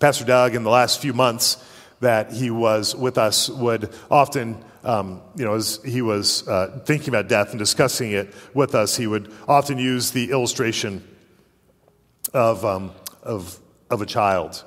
Pastor 0.00 0.24
Doug, 0.24 0.54
in 0.54 0.64
the 0.64 0.70
last 0.70 1.00
few 1.00 1.12
months, 1.12 1.62
that 2.00 2.32
he 2.32 2.50
was 2.50 2.96
with 2.96 3.16
us 3.16 3.48
would 3.48 3.94
often, 4.10 4.62
um, 4.82 5.22
you 5.36 5.44
know, 5.44 5.54
as 5.54 5.80
he 5.84 6.02
was 6.02 6.46
uh, 6.48 6.80
thinking 6.84 7.08
about 7.10 7.28
death 7.28 7.50
and 7.50 7.58
discussing 7.58 8.12
it 8.12 8.34
with 8.54 8.74
us, 8.74 8.96
he 8.96 9.06
would 9.06 9.32
often 9.46 9.78
use 9.78 10.10
the 10.10 10.32
illustration 10.32 11.06
of, 12.34 12.64
um, 12.64 12.90
of, 13.22 13.58
of 13.90 14.02
a 14.02 14.06
child 14.06 14.64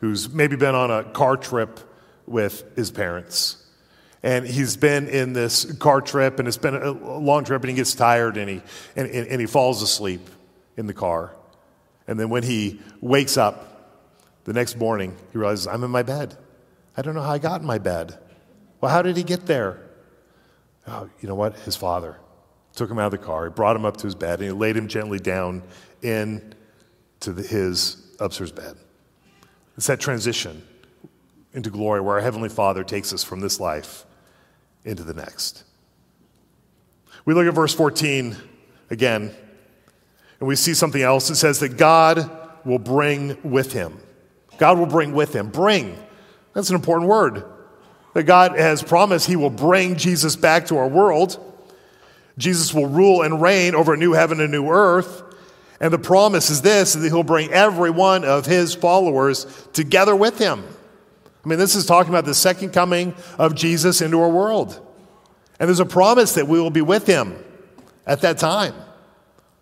who's 0.00 0.28
maybe 0.28 0.56
been 0.56 0.74
on 0.74 0.90
a 0.90 1.02
car 1.02 1.36
trip 1.36 1.80
with 2.26 2.64
his 2.76 2.90
parents. 2.90 3.64
And 4.22 4.46
he's 4.46 4.76
been 4.76 5.08
in 5.08 5.32
this 5.32 5.72
car 5.78 6.00
trip, 6.00 6.38
and 6.38 6.48
it's 6.48 6.56
been 6.56 6.74
a 6.74 6.90
long 6.90 7.44
trip, 7.44 7.62
and 7.62 7.70
he 7.70 7.76
gets 7.76 7.94
tired, 7.94 8.36
and 8.36 8.48
he, 8.48 8.62
and, 8.96 9.08
and 9.08 9.40
he 9.40 9.46
falls 9.46 9.82
asleep 9.82 10.28
in 10.76 10.86
the 10.86 10.94
car. 10.94 11.35
And 12.06 12.18
then 12.18 12.28
when 12.28 12.42
he 12.42 12.80
wakes 13.00 13.36
up 13.36 14.02
the 14.44 14.52
next 14.52 14.76
morning, 14.76 15.16
he 15.32 15.38
realizes, 15.38 15.66
I'm 15.66 15.82
in 15.84 15.90
my 15.90 16.02
bed. 16.02 16.36
I 16.96 17.02
don't 17.02 17.14
know 17.14 17.22
how 17.22 17.32
I 17.32 17.38
got 17.38 17.60
in 17.60 17.66
my 17.66 17.78
bed. 17.78 18.18
Well, 18.80 18.90
how 18.90 19.02
did 19.02 19.16
he 19.16 19.22
get 19.22 19.46
there? 19.46 19.80
Oh, 20.86 21.10
you 21.20 21.28
know 21.28 21.34
what? 21.34 21.56
His 21.60 21.76
father 21.76 22.16
took 22.76 22.90
him 22.90 22.98
out 22.98 23.06
of 23.06 23.12
the 23.12 23.26
car, 23.26 23.46
he 23.46 23.50
brought 23.50 23.74
him 23.74 23.84
up 23.84 23.96
to 23.96 24.06
his 24.06 24.14
bed, 24.14 24.38
and 24.40 24.48
he 24.48 24.52
laid 24.52 24.76
him 24.76 24.86
gently 24.86 25.18
down 25.18 25.62
in 26.02 26.54
to 27.20 27.32
the, 27.32 27.42
his 27.42 28.14
upstairs 28.20 28.52
bed. 28.52 28.76
It's 29.76 29.86
that 29.86 29.98
transition 29.98 30.62
into 31.54 31.70
glory 31.70 32.02
where 32.02 32.16
our 32.16 32.20
Heavenly 32.20 32.50
Father 32.50 32.84
takes 32.84 33.12
us 33.12 33.24
from 33.24 33.40
this 33.40 33.58
life 33.58 34.04
into 34.84 35.02
the 35.02 35.14
next. 35.14 35.64
We 37.24 37.34
look 37.34 37.46
at 37.46 37.54
verse 37.54 37.74
14 37.74 38.36
again, 38.90 39.34
and 40.40 40.48
we 40.48 40.56
see 40.56 40.74
something 40.74 41.02
else. 41.02 41.30
It 41.30 41.36
says 41.36 41.60
that 41.60 41.76
God 41.76 42.30
will 42.64 42.78
bring 42.78 43.38
with 43.42 43.72
him. 43.72 43.98
God 44.58 44.78
will 44.78 44.86
bring 44.86 45.12
with 45.12 45.34
him. 45.34 45.48
Bring. 45.48 45.96
That's 46.56 46.70
an 46.70 46.76
important 46.76 47.10
word. 47.10 47.44
That 48.14 48.22
God 48.22 48.58
has 48.58 48.82
promised 48.82 49.26
He 49.26 49.36
will 49.36 49.50
bring 49.50 49.96
Jesus 49.96 50.36
back 50.36 50.68
to 50.68 50.78
our 50.78 50.88
world. 50.88 51.38
Jesus 52.38 52.72
will 52.72 52.86
rule 52.86 53.20
and 53.20 53.42
reign 53.42 53.74
over 53.74 53.92
a 53.92 53.96
new 53.98 54.14
heaven 54.14 54.40
and 54.40 54.48
a 54.48 54.56
new 54.56 54.70
earth. 54.70 55.22
And 55.80 55.92
the 55.92 55.98
promise 55.98 56.48
is 56.48 56.62
this 56.62 56.94
that 56.94 57.06
He'll 57.06 57.22
bring 57.22 57.52
every 57.52 57.90
one 57.90 58.24
of 58.24 58.46
His 58.46 58.74
followers 58.74 59.44
together 59.74 60.16
with 60.16 60.38
Him. 60.38 60.64
I 61.44 61.48
mean, 61.48 61.58
this 61.58 61.76
is 61.76 61.84
talking 61.84 62.08
about 62.08 62.24
the 62.24 62.34
second 62.34 62.70
coming 62.70 63.14
of 63.38 63.54
Jesus 63.54 64.00
into 64.00 64.18
our 64.22 64.30
world. 64.30 64.80
And 65.60 65.68
there's 65.68 65.78
a 65.78 65.84
promise 65.84 66.32
that 66.36 66.48
we 66.48 66.58
will 66.58 66.70
be 66.70 66.80
with 66.80 67.06
Him 67.06 67.36
at 68.06 68.22
that 68.22 68.38
time. 68.38 68.72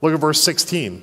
Look 0.04 0.12
at 0.12 0.20
verse 0.20 0.42
16. 0.42 1.02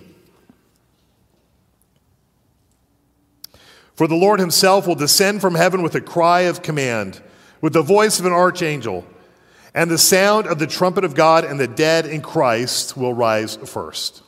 For 3.95 4.05
the 4.05 4.13
Lord 4.13 4.39
himself 4.39 4.85
will 4.85 4.93
descend 4.93 5.41
from 5.41 5.55
heaven 5.55 5.81
with 5.81 5.95
a 5.95 6.01
cry 6.01 6.41
of 6.41 6.61
command, 6.61 7.19
with 7.61 7.73
the 7.73 7.81
voice 7.81 8.19
of 8.19 8.27
an 8.27 8.31
archangel, 8.31 9.03
and 9.73 9.89
the 9.89 9.97
sound 9.97 10.45
of 10.45 10.59
the 10.59 10.67
trumpet 10.67 11.03
of 11.03 11.15
God, 11.15 11.45
and 11.45 11.59
the 11.59 11.67
dead 11.67 12.05
in 12.05 12.21
Christ 12.21 12.95
will 12.95 13.11
rise 13.11 13.55
first. 13.55 14.21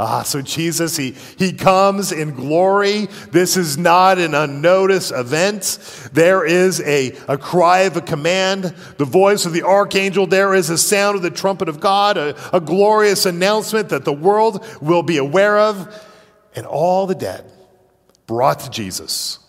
Ah, 0.00 0.22
so 0.22 0.40
Jesus, 0.40 0.96
he, 0.96 1.16
he 1.38 1.52
comes 1.52 2.12
in 2.12 2.32
glory. 2.34 3.06
This 3.32 3.56
is 3.56 3.76
not 3.76 4.18
an 4.18 4.32
unnoticed 4.32 5.10
event. 5.10 6.10
There 6.12 6.46
is 6.46 6.80
a, 6.82 7.16
a 7.26 7.36
cry 7.36 7.80
of 7.80 7.96
a 7.96 8.00
command, 8.00 8.74
the 8.96 9.04
voice 9.04 9.44
of 9.44 9.52
the 9.52 9.64
archangel. 9.64 10.28
There 10.28 10.54
is 10.54 10.70
a 10.70 10.78
sound 10.78 11.16
of 11.16 11.22
the 11.22 11.30
trumpet 11.30 11.68
of 11.68 11.80
God, 11.80 12.16
a, 12.16 12.56
a 12.56 12.60
glorious 12.60 13.26
announcement 13.26 13.88
that 13.88 14.04
the 14.04 14.12
world 14.12 14.64
will 14.80 15.02
be 15.02 15.16
aware 15.16 15.58
of, 15.58 15.92
and 16.54 16.64
all 16.64 17.08
the 17.08 17.16
dead 17.16 17.50
brought 18.28 18.60
to 18.60 18.70
Jesus. 18.70 19.40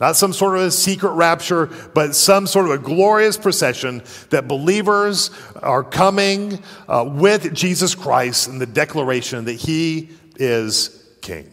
Not 0.00 0.14
some 0.14 0.32
sort 0.32 0.56
of 0.56 0.62
a 0.62 0.70
secret 0.70 1.12
rapture, 1.12 1.66
but 1.66 2.14
some 2.14 2.46
sort 2.46 2.66
of 2.66 2.72
a 2.72 2.78
glorious 2.78 3.36
procession 3.36 4.02
that 4.30 4.46
believers 4.46 5.30
are 5.56 5.82
coming 5.82 6.62
uh, 6.86 7.04
with 7.08 7.52
Jesus 7.52 7.96
Christ 7.96 8.48
in 8.48 8.58
the 8.58 8.66
declaration 8.66 9.46
that 9.46 9.54
he 9.54 10.10
is 10.36 11.04
king. 11.20 11.52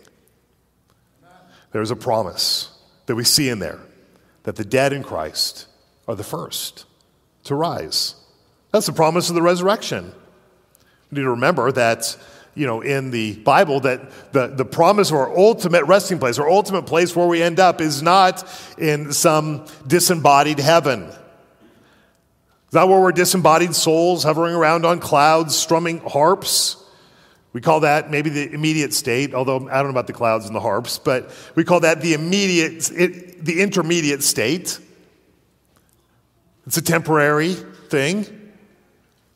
There's 1.72 1.92
a 1.92 1.96
promise 1.96 2.70
that 3.08 3.16
we 3.16 3.24
see 3.24 3.50
in 3.50 3.60
there 3.60 3.80
that 4.44 4.56
the 4.56 4.66
dead 4.66 4.94
in 4.94 5.04
Christ 5.04 5.66
are 6.08 6.16
the 6.16 6.24
first 6.24 6.86
to 7.46 7.56
rise. 7.56 8.16
That's 8.72 8.86
the 8.86 8.94
promise 8.94 9.30
of 9.30 9.36
the 9.36 9.42
resurrection. 9.42 10.14
We 11.10 11.16
need 11.18 11.24
to 11.24 11.32
remember 11.32 11.72
that 11.72 12.16
you 12.56 12.66
know, 12.66 12.82
in 12.82 13.12
the 13.12 13.36
Bible 13.36 13.82
that 13.82 14.32
the, 14.32 14.48
the 14.48 14.66
promise 14.66 15.12
of 15.12 15.18
our 15.18 15.38
ultimate 15.38 15.84
resting 15.86 16.20
place, 16.20 16.40
our 16.40 16.50
ultimate 16.50 16.84
place 16.84 17.16
where 17.16 17.28
we 17.28 17.44
end 17.44 17.60
up 17.60 17.82
is 17.82 18.02
not 18.02 18.44
in 18.78 19.12
some 19.12 19.66
disembodied 19.86 20.60
heaven. 20.60 21.12
Not 22.72 22.90
where 22.90 23.00
we're 23.00 23.12
disembodied 23.12 23.76
souls 23.76 24.24
hovering 24.24 24.56
around 24.56 24.86
on 24.86 25.00
clouds, 25.00 25.56
strumming 25.56 26.00
harps. 26.00 26.78
We 27.54 27.62
call 27.62 27.82
that 27.82 28.12
maybe 28.12 28.30
the 28.30 28.52
immediate 28.52 28.94
state, 28.94 29.34
although 29.34 29.70
I 29.70 29.78
don't 29.78 29.86
know 29.86 29.90
about 29.92 30.08
the 30.08 30.14
clouds 30.14 30.46
and 30.46 30.56
the 30.56 30.60
harps, 30.60 30.98
but 30.98 31.32
we 31.56 31.64
call 31.64 31.82
that 31.82 32.02
the 32.02 32.14
immediate, 32.14 32.92
it, 32.92 33.46
the 33.46 33.62
intermediate 33.62 34.24
state. 34.24 34.80
It's 36.68 36.78
a 36.78 36.82
temporary 36.82 37.54
thing. 37.54 38.26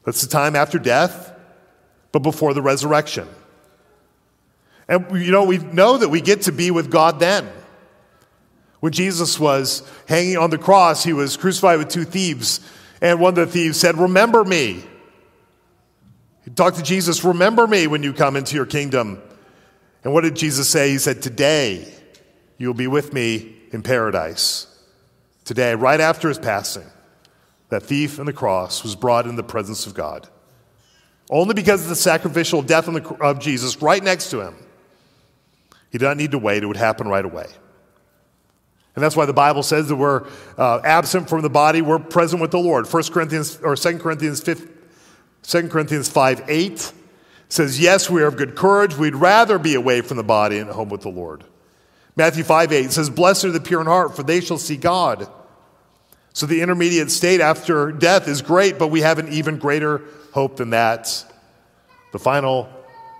That's 0.06 0.22
the 0.22 0.28
time 0.28 0.56
after 0.56 0.80
death, 0.80 1.29
but 2.12 2.20
before 2.20 2.54
the 2.54 2.62
resurrection. 2.62 3.28
And 4.88 5.06
you 5.24 5.32
know, 5.32 5.44
we 5.44 5.58
know 5.58 5.98
that 5.98 6.10
we 6.10 6.22
get 6.22 6.44
to 6.44 6.52
be 6.52 6.72
with 6.72 6.90
God 6.90 7.20
then. 7.20 7.50
When 8.80 8.92
Jesus 8.92 9.40
was 9.40 9.88
hanging 10.08 10.38
on 10.38 10.50
the 10.50 10.58
cross, 10.58 11.04
he 11.04 11.14
was 11.14 11.38
crucified 11.38 11.78
with 11.78 11.90
two 11.90 12.06
thieves, 12.06 12.62
and 13.02 13.20
one 13.20 13.38
of 13.38 13.48
the 13.48 13.48
thieves 13.48 13.80
said, 13.80 13.98
Remember 13.98 14.44
me. 14.44 14.84
He 16.46 16.52
talked 16.52 16.78
to 16.78 16.84
Jesus, 16.84 17.24
Remember 17.24 17.68
me 17.68 17.88
when 17.88 18.04
you 18.04 18.14
come 18.14 18.36
into 18.36 18.56
your 18.56 18.66
kingdom. 18.66 19.22
And 20.04 20.14
what 20.14 20.22
did 20.22 20.36
Jesus 20.36 20.70
say? 20.70 20.90
He 20.90 20.98
said, 20.98 21.22
Today 21.22 21.94
you'll 22.58 22.74
be 22.74 22.88
with 22.88 23.14
me 23.14 23.56
in 23.72 23.84
paradise. 23.84 24.66
Today, 25.46 25.76
right 25.76 26.00
after 26.00 26.30
his 26.30 26.40
passing, 26.40 26.86
that 27.70 27.84
thief 27.84 28.20
on 28.20 28.26
the 28.26 28.34
cross 28.34 28.84
was 28.84 28.96
brought 28.96 29.28
in 29.28 29.36
the 29.36 29.44
presence 29.44 29.88
of 29.88 29.94
God. 29.94 30.28
Only 31.30 31.54
because 31.54 31.84
of 31.84 31.90
the 31.90 31.96
sacrificial 31.96 32.62
death 32.62 32.88
of 32.88 33.40
Jesus 33.40 33.82
right 33.82 34.04
next 34.04 34.32
to 34.32 34.42
him. 34.42 34.56
He 35.92 35.98
did 35.98 36.06
not 36.06 36.18
need 36.18 36.32
to 36.32 36.40
wait, 36.40 36.64
it 36.64 36.66
would 36.66 36.78
happen 36.78 37.08
right 37.08 37.26
away. 37.26 37.48
And 38.96 39.04
that's 39.04 39.16
why 39.16 39.26
the 39.26 39.34
Bible 39.34 39.64
says 39.64 39.88
that 39.88 39.96
we're 39.96 40.28
uh, 40.58 40.82
absent 40.84 41.30
from 41.30 41.42
the 41.42 41.50
body, 41.50 41.82
we're 41.82 42.00
present 42.00 42.42
with 42.42 42.52
the 42.52 42.60
Lord. 42.60 42.92
1 42.92 43.04
Corinthians 43.12 43.60
or 43.64 43.76
2 43.76 44.00
Corinthians 44.00 44.42
5, 44.42 44.68
2 45.44 45.68
Corinthians 45.70 46.10
5 46.10 46.44
8 46.48 46.94
says, 47.48 47.80
Yes, 47.80 48.10
we 48.10 48.22
are 48.22 48.28
of 48.28 48.38
good 48.38 48.56
courage. 48.56 48.96
We'd 48.96 49.16
rather 49.16 49.58
be 49.58 49.76
away 49.76 50.02
from 50.02 50.18
the 50.18 50.24
body 50.24 50.58
and 50.58 50.70
at 50.70 50.76
home 50.76 50.90
with 50.90 51.02
the 51.02 51.10
Lord. 51.10 51.44
Matthew 52.16 52.44
5 52.44 52.74
8 52.74 52.92
says, 52.92 53.10
Blessed 53.10 53.46
are 53.46 53.52
the 53.52 53.62
pure 53.62 53.82
in 53.82 53.88
heart, 53.88 54.16
for 54.16 54.24
they 54.24 54.42
shall 54.42 54.58
see 54.58 54.78
God. 54.78 55.30
So 56.40 56.46
the 56.46 56.62
intermediate 56.62 57.12
state 57.12 57.42
after 57.42 57.92
death 57.92 58.30
is 58.30 58.42
great, 58.42 58.80
but 58.80 58.88
we 58.88 59.02
have 59.02 59.20
an 59.20 59.28
even 59.28 59.58
greater 59.58 60.04
hope 60.32 60.56
than 60.56 60.70
that. 60.70 61.26
The 62.14 62.20
final 62.20 62.70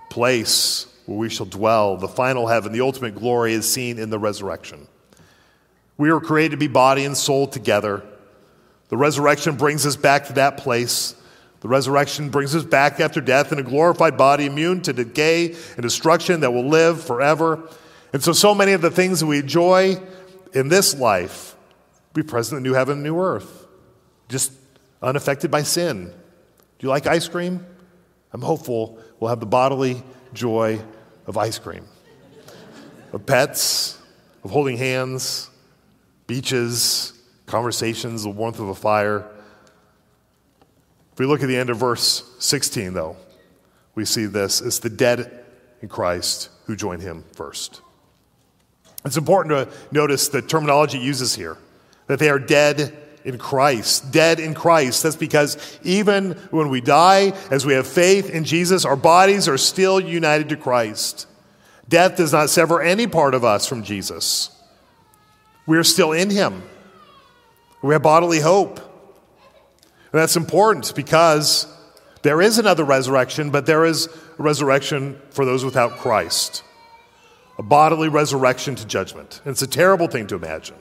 place 0.08 0.86
where 1.04 1.18
we 1.18 1.28
shall 1.28 1.44
dwell, 1.44 1.98
the 1.98 2.08
final 2.08 2.46
heaven, 2.46 2.72
the 2.72 2.80
ultimate 2.80 3.14
glory 3.14 3.52
is 3.52 3.70
seen 3.70 3.98
in 3.98 4.08
the 4.08 4.18
resurrection. 4.18 4.88
We 5.98 6.10
were 6.10 6.22
created 6.22 6.52
to 6.52 6.56
be 6.56 6.66
body 6.66 7.04
and 7.04 7.14
soul 7.14 7.46
together. 7.46 8.02
The 8.88 8.96
resurrection 8.96 9.56
brings 9.56 9.84
us 9.84 9.96
back 9.96 10.28
to 10.28 10.32
that 10.32 10.56
place. 10.56 11.14
The 11.60 11.68
resurrection 11.68 12.30
brings 12.30 12.54
us 12.56 12.64
back 12.64 13.00
after 13.00 13.20
death 13.20 13.52
in 13.52 13.58
a 13.58 13.62
glorified 13.62 14.16
body, 14.16 14.46
immune 14.46 14.80
to 14.84 14.94
decay 14.94 15.54
and 15.74 15.82
destruction 15.82 16.40
that 16.40 16.52
will 16.52 16.70
live 16.70 17.04
forever. 17.04 17.68
And 18.14 18.24
so, 18.24 18.32
so 18.32 18.54
many 18.54 18.72
of 18.72 18.80
the 18.80 18.90
things 18.90 19.20
that 19.20 19.26
we 19.26 19.40
enjoy 19.40 20.00
in 20.54 20.68
this 20.68 20.94
life 20.94 21.54
be 22.14 22.22
present 22.22 22.56
in 22.56 22.62
the 22.62 22.68
new 22.68 22.74
heaven 22.74 22.94
and 22.94 23.02
new 23.02 23.18
earth, 23.20 23.66
just 24.28 24.52
unaffected 25.02 25.50
by 25.50 25.62
sin. 25.62 26.06
Do 26.06 26.86
you 26.86 26.88
like 26.88 27.06
ice 27.06 27.28
cream? 27.28 27.64
I'm 28.32 28.42
hopeful 28.42 28.98
we'll 29.18 29.28
have 29.28 29.40
the 29.40 29.46
bodily 29.46 30.02
joy 30.32 30.80
of 31.26 31.36
ice 31.36 31.58
cream, 31.58 31.84
of 33.12 33.26
pets, 33.26 33.98
of 34.44 34.50
holding 34.50 34.76
hands, 34.76 35.50
beaches, 36.26 37.12
conversations, 37.46 38.22
the 38.22 38.30
warmth 38.30 38.60
of 38.60 38.68
a 38.68 38.74
fire. 38.74 39.26
If 41.12 41.18
we 41.18 41.26
look 41.26 41.42
at 41.42 41.48
the 41.48 41.56
end 41.56 41.70
of 41.70 41.76
verse 41.76 42.24
16, 42.38 42.94
though, 42.94 43.16
we 43.94 44.04
see 44.04 44.26
this 44.26 44.60
it's 44.60 44.78
the 44.78 44.90
dead 44.90 45.44
in 45.82 45.88
Christ 45.88 46.50
who 46.66 46.76
join 46.76 47.00
him 47.00 47.24
first. 47.34 47.82
It's 49.04 49.16
important 49.16 49.70
to 49.70 49.76
notice 49.92 50.28
the 50.28 50.42
terminology 50.42 50.98
uses 50.98 51.34
here 51.34 51.56
that 52.10 52.18
they 52.18 52.28
are 52.28 52.40
dead 52.40 52.92
in 53.24 53.38
Christ. 53.38 54.10
Dead 54.10 54.40
in 54.40 54.52
Christ. 54.52 55.04
That's 55.04 55.14
because 55.14 55.78
even 55.84 56.32
when 56.50 56.68
we 56.68 56.80
die, 56.80 57.32
as 57.52 57.64
we 57.64 57.74
have 57.74 57.86
faith 57.86 58.28
in 58.28 58.42
Jesus, 58.42 58.84
our 58.84 58.96
bodies 58.96 59.46
are 59.46 59.56
still 59.56 60.00
united 60.00 60.48
to 60.48 60.56
Christ. 60.56 61.28
Death 61.88 62.16
does 62.16 62.32
not 62.32 62.50
sever 62.50 62.82
any 62.82 63.06
part 63.06 63.32
of 63.32 63.44
us 63.44 63.68
from 63.68 63.84
Jesus. 63.84 64.50
We 65.66 65.78
are 65.78 65.84
still 65.84 66.10
in 66.10 66.30
Him. 66.30 66.64
We 67.80 67.94
have 67.94 68.02
bodily 68.02 68.40
hope. 68.40 68.78
And 68.80 70.20
that's 70.20 70.34
important 70.34 70.92
because 70.96 71.72
there 72.22 72.42
is 72.42 72.58
another 72.58 72.82
resurrection, 72.82 73.50
but 73.50 73.66
there 73.66 73.84
is 73.84 74.08
a 74.36 74.42
resurrection 74.42 75.20
for 75.30 75.44
those 75.44 75.64
without 75.64 75.98
Christ 75.98 76.64
a 77.56 77.62
bodily 77.62 78.08
resurrection 78.08 78.74
to 78.74 78.86
judgment. 78.86 79.42
And 79.44 79.52
it's 79.52 79.60
a 79.60 79.66
terrible 79.66 80.08
thing 80.08 80.26
to 80.28 80.34
imagine 80.34 80.76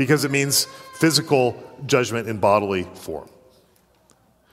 because 0.00 0.24
it 0.24 0.30
means 0.30 0.64
physical 0.94 1.62
judgment 1.84 2.26
in 2.26 2.38
bodily 2.38 2.84
form. 2.94 3.28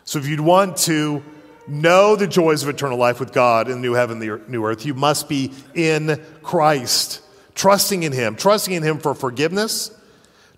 So, 0.03 0.19
if 0.19 0.27
you'd 0.27 0.41
want 0.41 0.75
to 0.79 1.23
know 1.69 2.17
the 2.17 2.27
joys 2.27 2.63
of 2.63 2.69
eternal 2.69 2.97
life 2.97 3.21
with 3.21 3.31
God 3.31 3.69
in 3.69 3.75
the 3.75 3.79
new 3.79 3.93
heaven, 3.93 4.19
the 4.19 4.41
new 4.49 4.65
earth, 4.65 4.85
you 4.85 4.93
must 4.93 5.29
be 5.29 5.53
in 5.73 6.21
Christ, 6.43 7.21
trusting 7.55 8.03
in 8.03 8.11
Him, 8.11 8.35
trusting 8.35 8.73
in 8.73 8.83
Him 8.83 8.99
for 8.99 9.13
forgiveness, 9.13 9.89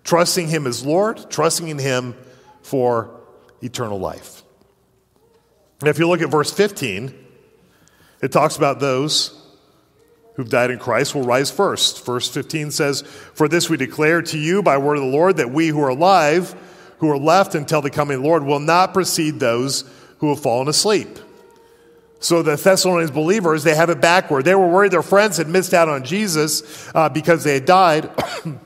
trusting 0.02 0.48
Him 0.48 0.66
as 0.66 0.84
Lord, 0.84 1.30
trusting 1.30 1.68
in 1.68 1.78
Him 1.78 2.16
for 2.62 3.16
eternal 3.62 4.00
life. 4.00 4.42
And 5.78 5.88
if 5.88 6.00
you 6.00 6.08
look 6.08 6.20
at 6.20 6.30
verse 6.30 6.52
15, 6.52 7.14
it 8.22 8.32
talks 8.32 8.56
about 8.56 8.80
those 8.80 9.39
who've 10.40 10.48
died 10.48 10.70
in 10.70 10.78
Christ 10.78 11.14
will 11.14 11.22
rise 11.22 11.50
first. 11.50 12.02
Verse 12.06 12.26
15 12.30 12.70
says, 12.70 13.02
For 13.02 13.46
this 13.46 13.68
we 13.68 13.76
declare 13.76 14.22
to 14.22 14.38
you 14.38 14.62
by 14.62 14.78
word 14.78 14.96
of 14.96 15.02
the 15.02 15.10
Lord 15.10 15.36
that 15.36 15.50
we 15.50 15.68
who 15.68 15.82
are 15.82 15.90
alive, 15.90 16.54
who 16.96 17.10
are 17.10 17.18
left 17.18 17.54
until 17.54 17.82
the 17.82 17.90
coming 17.90 18.16
of 18.16 18.22
the 18.22 18.28
Lord, 18.28 18.42
will 18.44 18.58
not 18.58 18.94
precede 18.94 19.38
those 19.38 19.84
who 20.16 20.30
have 20.30 20.40
fallen 20.40 20.66
asleep. 20.66 21.18
So 22.20 22.40
the 22.40 22.56
Thessalonians 22.56 23.10
believers, 23.10 23.64
they 23.64 23.74
have 23.74 23.90
it 23.90 24.00
backward. 24.00 24.46
They 24.46 24.54
were 24.54 24.66
worried 24.66 24.92
their 24.92 25.02
friends 25.02 25.36
had 25.36 25.46
missed 25.46 25.74
out 25.74 25.90
on 25.90 26.04
Jesus 26.04 26.90
uh, 26.94 27.10
because 27.10 27.44
they 27.44 27.52
had 27.52 27.66
died. 27.66 28.08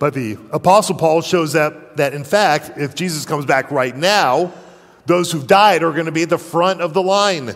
but 0.00 0.12
the 0.12 0.38
Apostle 0.50 0.96
Paul 0.96 1.20
shows 1.20 1.52
that, 1.52 1.98
that, 1.98 2.14
in 2.14 2.24
fact, 2.24 2.78
if 2.78 2.96
Jesus 2.96 3.24
comes 3.24 3.46
back 3.46 3.70
right 3.70 3.96
now, 3.96 4.52
those 5.06 5.30
who've 5.30 5.46
died 5.46 5.84
are 5.84 5.92
going 5.92 6.06
to 6.06 6.12
be 6.12 6.24
at 6.24 6.30
the 6.30 6.38
front 6.38 6.80
of 6.80 6.94
the 6.94 7.02
line. 7.02 7.54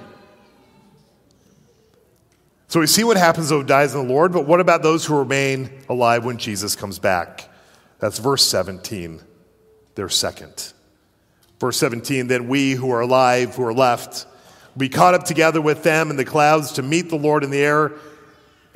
So 2.71 2.79
we 2.79 2.87
see 2.87 3.03
what 3.03 3.17
happens 3.17 3.49
though 3.49 3.65
dies 3.65 3.97
in 3.97 4.07
the 4.07 4.15
Lord, 4.15 4.33
but 4.33 4.47
what 4.47 4.61
about 4.61 4.85
those 4.85 5.05
who 5.05 5.19
remain 5.19 5.71
alive 5.89 6.25
when 6.25 6.39
Jesus 6.39 6.77
comes 6.77 7.01
back? 7.01 7.51
That's 7.99 8.21
verse 8.21 8.47
17. 8.47 9.21
They're 9.97 10.09
second. 10.09 10.73
Verse 11.59 11.77
17, 11.79 12.29
then 12.29 12.47
we 12.47 12.75
who 12.75 12.93
are 12.93 13.01
alive, 13.01 13.57
who 13.57 13.65
are 13.65 13.75
left, 13.75 14.25
will 14.75 14.79
be 14.79 14.89
caught 14.89 15.15
up 15.15 15.25
together 15.25 15.61
with 15.61 15.83
them 15.83 16.11
in 16.11 16.17
the 16.17 16.25
clouds 16.25 16.75
to 16.75 16.83
meet 16.83 17.11
the 17.11 17.17
Lord 17.17 17.43
in 17.43 17.51
the 17.51 17.59
air, 17.59 17.91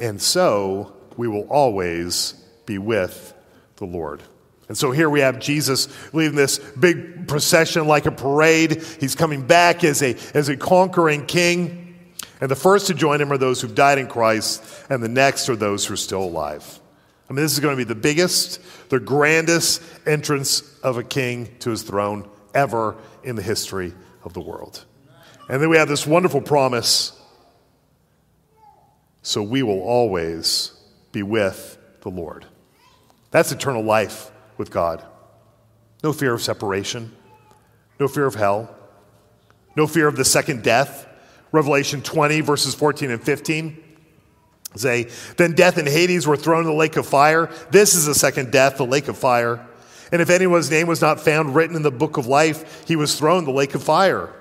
and 0.00 0.20
so 0.20 0.92
we 1.16 1.28
will 1.28 1.46
always 1.48 2.32
be 2.66 2.78
with 2.78 3.32
the 3.76 3.86
Lord. 3.86 4.24
And 4.66 4.76
so 4.76 4.90
here 4.90 5.08
we 5.08 5.20
have 5.20 5.38
Jesus 5.38 5.86
leading 6.12 6.34
this 6.34 6.58
big 6.58 7.28
procession 7.28 7.86
like 7.86 8.06
a 8.06 8.10
parade. 8.10 8.82
He's 8.98 9.14
coming 9.14 9.46
back 9.46 9.84
as 9.84 10.02
a, 10.02 10.16
as 10.34 10.48
a 10.48 10.56
conquering 10.56 11.26
king. 11.26 11.83
And 12.44 12.50
the 12.50 12.56
first 12.56 12.88
to 12.88 12.94
join 12.94 13.22
him 13.22 13.32
are 13.32 13.38
those 13.38 13.62
who've 13.62 13.74
died 13.74 13.96
in 13.96 14.06
Christ, 14.06 14.62
and 14.90 15.02
the 15.02 15.08
next 15.08 15.48
are 15.48 15.56
those 15.56 15.86
who 15.86 15.94
are 15.94 15.96
still 15.96 16.24
alive. 16.24 16.78
I 17.30 17.32
mean, 17.32 17.42
this 17.42 17.54
is 17.54 17.58
going 17.58 17.72
to 17.72 17.82
be 17.82 17.88
the 17.88 17.98
biggest, 17.98 18.60
the 18.90 19.00
grandest 19.00 19.80
entrance 20.04 20.78
of 20.82 20.98
a 20.98 21.02
king 21.02 21.56
to 21.60 21.70
his 21.70 21.82
throne 21.82 22.28
ever 22.52 22.96
in 23.22 23.34
the 23.34 23.40
history 23.40 23.94
of 24.24 24.34
the 24.34 24.42
world. 24.42 24.84
And 25.48 25.62
then 25.62 25.70
we 25.70 25.78
have 25.78 25.88
this 25.88 26.06
wonderful 26.06 26.42
promise 26.42 27.18
so 29.22 29.42
we 29.42 29.62
will 29.62 29.80
always 29.80 30.72
be 31.12 31.22
with 31.22 31.78
the 32.02 32.10
Lord. 32.10 32.44
That's 33.30 33.52
eternal 33.52 33.82
life 33.82 34.30
with 34.58 34.70
God. 34.70 35.02
No 36.02 36.12
fear 36.12 36.34
of 36.34 36.42
separation, 36.42 37.16
no 37.98 38.06
fear 38.06 38.26
of 38.26 38.34
hell, 38.34 38.76
no 39.76 39.86
fear 39.86 40.08
of 40.08 40.16
the 40.16 40.26
second 40.26 40.62
death 40.62 41.08
Revelation 41.54 42.02
20, 42.02 42.40
verses 42.40 42.74
14 42.74 43.12
and 43.12 43.22
15 43.22 43.80
say, 44.74 45.08
Then 45.36 45.52
death 45.52 45.78
and 45.78 45.86
Hades 45.86 46.26
were 46.26 46.36
thrown 46.36 46.62
in 46.62 46.66
the 46.66 46.72
lake 46.72 46.96
of 46.96 47.06
fire. 47.06 47.48
This 47.70 47.94
is 47.94 48.06
the 48.06 48.14
second 48.14 48.50
death, 48.50 48.76
the 48.76 48.84
lake 48.84 49.06
of 49.06 49.16
fire. 49.16 49.64
And 50.10 50.20
if 50.20 50.30
anyone's 50.30 50.68
name 50.68 50.88
was 50.88 51.00
not 51.00 51.20
found 51.20 51.54
written 51.54 51.76
in 51.76 51.82
the 51.82 51.92
book 51.92 52.16
of 52.16 52.26
life, 52.26 52.84
he 52.88 52.96
was 52.96 53.16
thrown 53.16 53.38
in 53.38 53.44
the 53.44 53.52
lake 53.52 53.76
of 53.76 53.84
fire. 53.84 54.32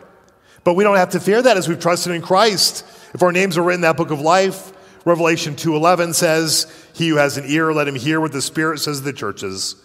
But 0.64 0.74
we 0.74 0.84
don't 0.84 0.96
have 0.96 1.12
to 1.12 1.20
fear 1.20 1.40
that 1.40 1.56
as 1.56 1.70
we've 1.70 1.80
trusted 1.80 2.14
in 2.14 2.24
Christ. 2.24 2.84
If 3.14 3.22
our 3.22 3.32
names 3.32 3.60
are 3.60 3.62
written 3.62 3.84
in 3.84 3.90
that 3.90 3.98
book 3.98 4.10
of 4.10 4.20
life, 4.20 4.74
Revelation 5.06 5.56
2:11 5.56 6.16
says, 6.16 6.66
"He 6.94 7.10
who 7.10 7.18
has 7.18 7.38
an 7.38 7.46
ear 7.46 7.72
let 7.72 7.88
him 7.88 7.94
hear 7.94 8.20
what 8.20 8.32
the 8.32 8.42
Spirit 8.42 8.80
says 8.80 8.98
to 8.98 9.04
the 9.04 9.14
churches. 9.14 9.76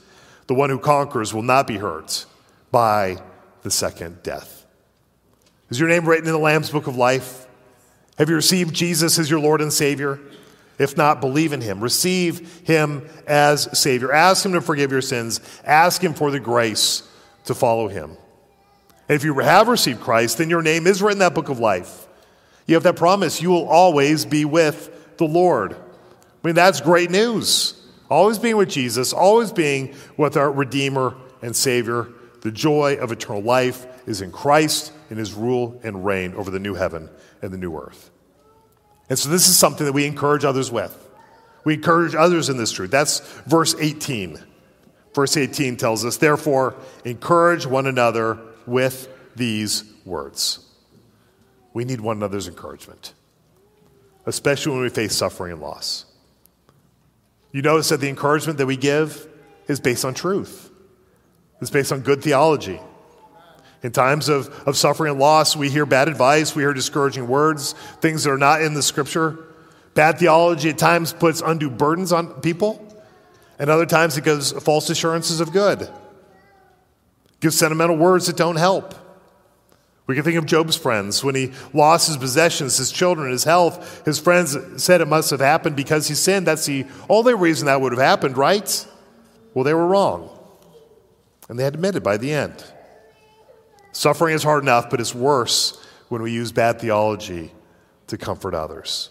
The 0.47 0.55
one 0.55 0.71
who 0.71 0.79
conquers 0.79 1.35
will 1.35 1.43
not 1.43 1.67
be 1.67 1.77
hurt 1.77 2.25
by 2.71 3.19
the 3.65 3.71
second 3.71 4.23
death. 4.23 4.58
Is 5.71 5.79
your 5.79 5.89
name 5.89 6.09
written 6.09 6.27
in 6.27 6.33
the 6.33 6.39
Lamb's 6.39 6.71
book 6.71 6.87
of 6.87 6.97
life? 6.97 7.47
Have 8.17 8.29
you 8.29 8.35
received 8.35 8.75
Jesus 8.75 9.19
as 9.19 9.31
your 9.31 9.41
Lord 9.41 9.61
and 9.61 9.73
Savior? 9.73 10.19
If 10.79 10.97
not, 10.97 11.21
believe 11.21 11.53
in 11.53 11.61
him. 11.61 11.81
Receive 11.81 12.63
him 12.63 13.07
as 13.27 13.79
Savior. 13.79 14.13
Ask 14.13 14.47
him 14.47 14.53
to 14.53 14.61
forgive 14.61 14.93
your 14.93 15.03
sins. 15.03 15.41
Ask 15.65 16.03
him 16.03 16.15
for 16.15 16.31
the 16.31 16.41
grace 16.41 17.03
to 17.45 17.55
follow 17.55 17.89
him. 17.89 18.17
And 19.09 19.17
if 19.17 19.25
you 19.25 19.35
have 19.39 19.69
received 19.69 20.01
Christ, 20.01 20.39
then 20.39 20.49
your 20.49 20.63
name 20.63 20.87
is 20.87 21.03
written 21.03 21.17
in 21.17 21.19
that 21.21 21.35
book 21.35 21.49
of 21.49 21.59
life. 21.59 22.07
You 22.67 22.75
have 22.75 22.85
that 22.85 22.97
promise. 22.97 23.43
You 23.43 23.51
will 23.51 23.69
always 23.69 24.25
be 24.25 24.45
with 24.45 25.17
the 25.17 25.27
Lord. 25.27 25.73
I 25.73 26.47
mean, 26.47 26.55
that's 26.55 26.81
great 26.81 27.11
news. 27.11 27.75
Always 28.11 28.39
being 28.39 28.57
with 28.57 28.71
Jesus, 28.71 29.13
always 29.13 29.53
being 29.53 29.95
with 30.17 30.37
our 30.37 30.51
Redeemer 30.51 31.15
and 31.43 31.55
Savior. 31.55 32.09
The 32.41 32.53
joy 32.53 32.97
of 33.01 33.13
eternal 33.13 33.43
life 33.43 33.87
is 34.07 34.23
in 34.23 34.33
Christ 34.33 34.93
in 35.11 35.17
his 35.17 35.33
rule 35.33 35.81
and 35.83 36.05
reign 36.05 36.35
over 36.35 36.51
the 36.51 36.59
new 36.59 36.75
heaven 36.75 37.09
and 37.43 37.53
the 37.53 37.59
new 37.59 37.77
earth. 37.77 38.11
And 39.09 39.19
so 39.19 39.29
this 39.29 39.49
is 39.49 39.57
something 39.57 39.87
that 39.87 39.93
we 39.93 40.07
encourage 40.07 40.45
others 40.45 40.71
with. 40.71 41.09
We 41.65 41.75
encourage 41.75 42.15
others 42.15 42.49
in 42.49 42.57
this 42.57 42.73
truth. 42.73 42.91
That's 42.91 43.21
verse 43.43 43.75
18. 43.79 44.39
Verse 45.15 45.37
18 45.37 45.77
tells 45.77 46.05
us, 46.05 46.19
therefore, 46.19 46.75
encourage 47.05 47.67
one 47.67 47.87
another 47.87 48.39
with 48.67 49.09
these 49.35 49.85
words. 50.05 50.61
We 51.73 51.85
need 51.85 52.01
one 52.01 52.19
another's 52.19 52.49
encouragement, 52.49 53.15
especially 54.27 54.73
when 54.73 54.83
we 54.83 54.89
face 54.91 55.15
suffering 55.15 55.53
and 55.53 55.61
loss. 55.61 56.05
You 57.53 57.63
notice 57.63 57.89
that 57.89 58.01
the 58.01 58.09
encouragement 58.09 58.59
that 58.59 58.67
we 58.67 58.77
give 58.77 59.27
is 59.69 59.81
based 59.81 60.05
on 60.05 60.15
truth, 60.15 60.71
it's 61.61 61.71
based 61.71 61.93
on 61.93 62.01
good 62.01 62.23
theology. 62.23 62.81
In 63.83 63.93
times 63.93 64.29
of, 64.29 64.49
of 64.67 64.77
suffering 64.77 65.13
and 65.13 65.21
loss, 65.21 65.55
we 65.55 65.71
hear 65.71 65.87
bad 65.87 66.09
advice, 66.09 66.55
we 66.55 66.63
hear 66.63 66.75
discouraging 66.75 67.29
words, 67.29 67.75
things 68.01 68.25
that 68.25 68.31
are 68.31 68.39
not 68.39 68.61
in 68.63 68.75
the 68.75 68.83
scripture. 68.83 69.39
Bad 69.95 70.19
theology 70.19 70.71
at 70.71 70.79
times 70.79 71.13
puts 71.13 71.41
undue 71.41 71.71
burdens 71.71 72.13
on 72.13 72.41
people, 72.41 72.85
and 73.59 73.71
other 73.71 73.87
times 73.87 74.17
it 74.17 74.25
gives 74.25 74.53
false 74.53 74.91
assurances 74.91 75.41
of 75.41 75.53
good. 75.53 75.89
Gives 77.41 77.57
sentimental 77.57 77.97
words 77.97 78.27
that 78.27 78.37
don't 78.37 78.57
help. 78.57 78.95
We 80.09 80.15
can 80.15 80.25
think 80.25 80.39
of 80.39 80.47
Job's 80.47 80.75
friends. 80.75 81.23
When 81.23 81.35
he 81.35 81.53
lost 81.75 82.09
his 82.09 82.17
possessions, 82.17 82.79
his 82.79 82.91
children, 82.91 83.31
his 83.31 83.45
health, 83.45 84.05
his 84.05 84.19
friends 84.19 84.57
said 84.83 85.01
it 85.01 85.07
must 85.07 85.31
have 85.31 85.41
happened 85.41 85.77
because 85.77 86.09
he 86.09 86.15
sinned. 86.15 86.47
That's 86.47 86.65
the 86.65 86.87
only 87.09 87.35
reason 87.35 87.67
that 87.67 87.81
would 87.81 87.93
have 87.93 88.01
happened, 88.01 88.39
right? 88.39 88.87
Well, 89.53 89.65
they 89.65 89.75
were 89.75 89.87
wrong. 89.87 90.31
And 91.49 91.59
they 91.59 91.65
admitted 91.65 92.03
by 92.03 92.17
the 92.17 92.33
end. 92.33 92.65
Suffering 93.93 94.35
is 94.35 94.43
hard 94.43 94.63
enough, 94.63 94.91
but 94.91 95.01
it's 95.01 95.15
worse 95.15 95.85
when 96.09 96.23
we 96.23 96.33
use 96.33 96.53
bad 96.53 96.81
theology 96.81 97.53
to 98.09 98.19
comfort 98.19 98.55
others. 98.55 99.11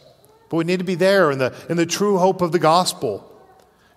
But 0.49 0.57
we 0.57 0.63
need 0.63 0.79
to 0.79 0.85
be 0.85 0.95
there 0.95 1.31
in 1.31 1.39
the, 1.39 1.53
in 1.69 1.77
the 1.77 1.85
true 1.85 2.17
hope 2.17 2.41
of 2.41 2.51
the 2.51 2.59
gospel. 2.59 3.23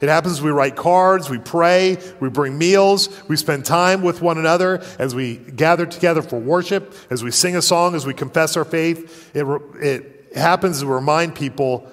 It 0.00 0.08
happens 0.08 0.40
we 0.40 0.50
write 0.50 0.76
cards, 0.76 1.28
we 1.28 1.38
pray, 1.38 1.98
we 2.20 2.30
bring 2.30 2.56
meals, 2.56 3.08
we 3.28 3.36
spend 3.36 3.66
time 3.66 4.00
with 4.00 4.22
one 4.22 4.38
another 4.38 4.82
as 4.98 5.14
we 5.14 5.36
gather 5.36 5.84
together 5.84 6.22
for 6.22 6.38
worship, 6.38 6.94
as 7.10 7.22
we 7.22 7.30
sing 7.30 7.54
a 7.54 7.62
song, 7.62 7.94
as 7.94 8.06
we 8.06 8.14
confess 8.14 8.56
our 8.56 8.64
faith. 8.64 9.30
It, 9.36 9.46
it 9.76 10.36
happens 10.36 10.80
to 10.80 10.86
remind 10.86 11.34
people 11.34 11.86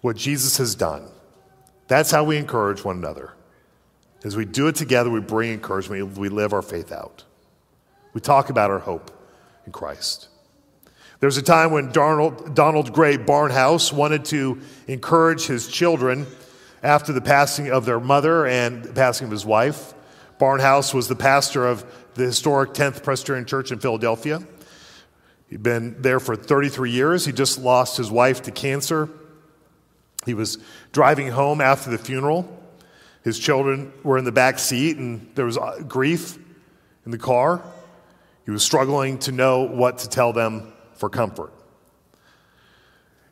what 0.00 0.16
Jesus 0.16 0.56
has 0.56 0.74
done. 0.74 1.06
That's 1.88 2.10
how 2.10 2.24
we 2.24 2.38
encourage 2.38 2.82
one 2.84 2.96
another. 2.96 3.34
As 4.24 4.34
we 4.34 4.46
do 4.46 4.66
it 4.68 4.74
together, 4.74 5.10
we 5.10 5.20
bring 5.20 5.52
encouragement, 5.52 6.16
we 6.16 6.30
live 6.30 6.54
our 6.54 6.62
faith 6.62 6.90
out. 6.90 7.25
We 8.16 8.22
talk 8.22 8.48
about 8.48 8.70
our 8.70 8.78
hope 8.78 9.10
in 9.66 9.72
Christ. 9.72 10.28
There 11.20 11.26
was 11.26 11.36
a 11.36 11.42
time 11.42 11.70
when 11.70 11.92
Donald, 11.92 12.54
Donald 12.54 12.94
Grey 12.94 13.18
Barnhouse 13.18 13.92
wanted 13.92 14.24
to 14.26 14.58
encourage 14.88 15.44
his 15.44 15.68
children 15.68 16.26
after 16.82 17.12
the 17.12 17.20
passing 17.20 17.70
of 17.70 17.84
their 17.84 18.00
mother 18.00 18.46
and 18.46 18.82
the 18.82 18.94
passing 18.94 19.26
of 19.26 19.30
his 19.30 19.44
wife. 19.44 19.92
Barnhouse 20.40 20.94
was 20.94 21.08
the 21.08 21.14
pastor 21.14 21.66
of 21.66 21.84
the 22.14 22.24
historic 22.24 22.72
10th 22.72 23.02
Presbyterian 23.02 23.44
Church 23.44 23.70
in 23.70 23.80
Philadelphia. 23.80 24.42
He'd 25.50 25.62
been 25.62 26.00
there 26.00 26.18
for 26.18 26.36
33 26.36 26.92
years. 26.92 27.26
He 27.26 27.32
just 27.32 27.58
lost 27.58 27.98
his 27.98 28.10
wife 28.10 28.40
to 28.44 28.50
cancer. 28.50 29.10
He 30.24 30.32
was 30.32 30.56
driving 30.90 31.28
home 31.28 31.60
after 31.60 31.90
the 31.90 31.98
funeral. 31.98 32.48
His 33.24 33.38
children 33.38 33.92
were 34.02 34.16
in 34.16 34.24
the 34.24 34.32
back 34.32 34.58
seat, 34.58 34.96
and 34.96 35.30
there 35.34 35.44
was 35.44 35.58
uh, 35.58 35.82
grief 35.86 36.38
in 37.04 37.10
the 37.10 37.18
car. 37.18 37.62
He 38.46 38.52
was 38.52 38.62
struggling 38.62 39.18
to 39.18 39.32
know 39.32 39.64
what 39.64 39.98
to 39.98 40.08
tell 40.08 40.32
them 40.32 40.72
for 40.94 41.10
comfort. 41.10 41.52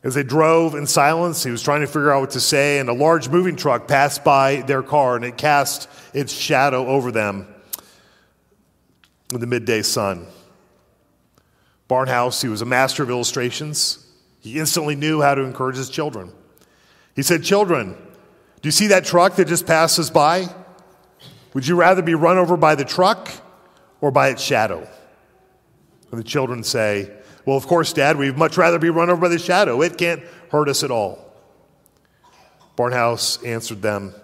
As 0.02 0.14
they 0.14 0.24
drove 0.24 0.74
in 0.74 0.86
silence, 0.86 1.42
he 1.42 1.50
was 1.50 1.62
trying 1.62 1.80
to 1.80 1.86
figure 1.86 2.12
out 2.12 2.20
what 2.20 2.30
to 2.32 2.40
say, 2.40 2.78
and 2.78 2.90
a 2.90 2.92
large 2.92 3.30
moving 3.30 3.56
truck 3.56 3.88
passed 3.88 4.22
by 4.22 4.56
their 4.62 4.82
car 4.82 5.16
and 5.16 5.24
it 5.24 5.38
cast 5.38 5.88
its 6.12 6.32
shadow 6.32 6.86
over 6.88 7.10
them 7.10 7.46
in 9.32 9.40
the 9.40 9.46
midday 9.46 9.80
sun. 9.80 10.26
Barnhouse, 11.88 12.42
he 12.42 12.48
was 12.48 12.60
a 12.60 12.66
master 12.66 13.02
of 13.02 13.08
illustrations. 13.08 14.04
He 14.40 14.58
instantly 14.58 14.96
knew 14.96 15.22
how 15.22 15.34
to 15.36 15.42
encourage 15.42 15.76
his 15.76 15.88
children. 15.88 16.32
He 17.14 17.22
said, 17.22 17.44
Children, 17.44 17.94
do 17.94 18.66
you 18.66 18.72
see 18.72 18.88
that 18.88 19.04
truck 19.04 19.36
that 19.36 19.46
just 19.46 19.66
passes 19.66 20.10
by? 20.10 20.48
Would 21.54 21.66
you 21.66 21.76
rather 21.76 22.02
be 22.02 22.14
run 22.14 22.36
over 22.36 22.56
by 22.56 22.74
the 22.74 22.84
truck 22.84 23.30
or 24.00 24.10
by 24.10 24.30
its 24.30 24.42
shadow? 24.42 24.88
And 26.10 26.20
the 26.20 26.24
children 26.24 26.62
say, 26.62 27.10
Well, 27.44 27.56
of 27.56 27.66
course, 27.66 27.92
Dad, 27.92 28.16
we'd 28.16 28.36
much 28.36 28.56
rather 28.56 28.78
be 28.78 28.90
run 28.90 29.10
over 29.10 29.22
by 29.22 29.28
the 29.28 29.38
shadow. 29.38 29.82
It 29.82 29.98
can't 29.98 30.22
hurt 30.50 30.68
us 30.68 30.82
at 30.82 30.90
all. 30.90 31.18
Barnhouse 32.76 33.44
answered 33.46 33.82
them, 33.82 34.14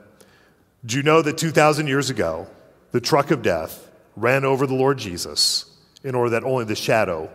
Do 0.84 0.96
you 0.96 1.02
know 1.02 1.22
that 1.22 1.38
2,000 1.38 1.86
years 1.86 2.10
ago, 2.10 2.48
the 2.92 3.00
truck 3.00 3.30
of 3.30 3.42
death 3.42 3.88
ran 4.16 4.44
over 4.44 4.66
the 4.66 4.74
Lord 4.74 4.98
Jesus 4.98 5.70
in 6.02 6.14
order 6.14 6.30
that 6.30 6.44
only 6.44 6.64
the 6.64 6.74
shadow 6.74 7.30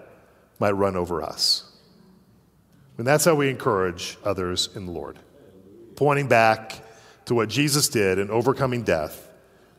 might 0.60 0.72
run 0.72 0.96
over 0.96 1.22
us? 1.22 1.72
And 2.98 3.06
that's 3.06 3.26
how 3.26 3.36
we 3.36 3.50
encourage 3.50 4.18
others 4.24 4.70
in 4.76 4.86
the 4.86 4.92
Lord, 4.92 5.20
pointing 5.96 6.28
back 6.28 6.82
to 7.26 7.36
what 7.36 7.50
Jesus 7.50 7.90
did 7.90 8.20
in 8.20 8.30
overcoming 8.30 8.84
death 8.84 9.28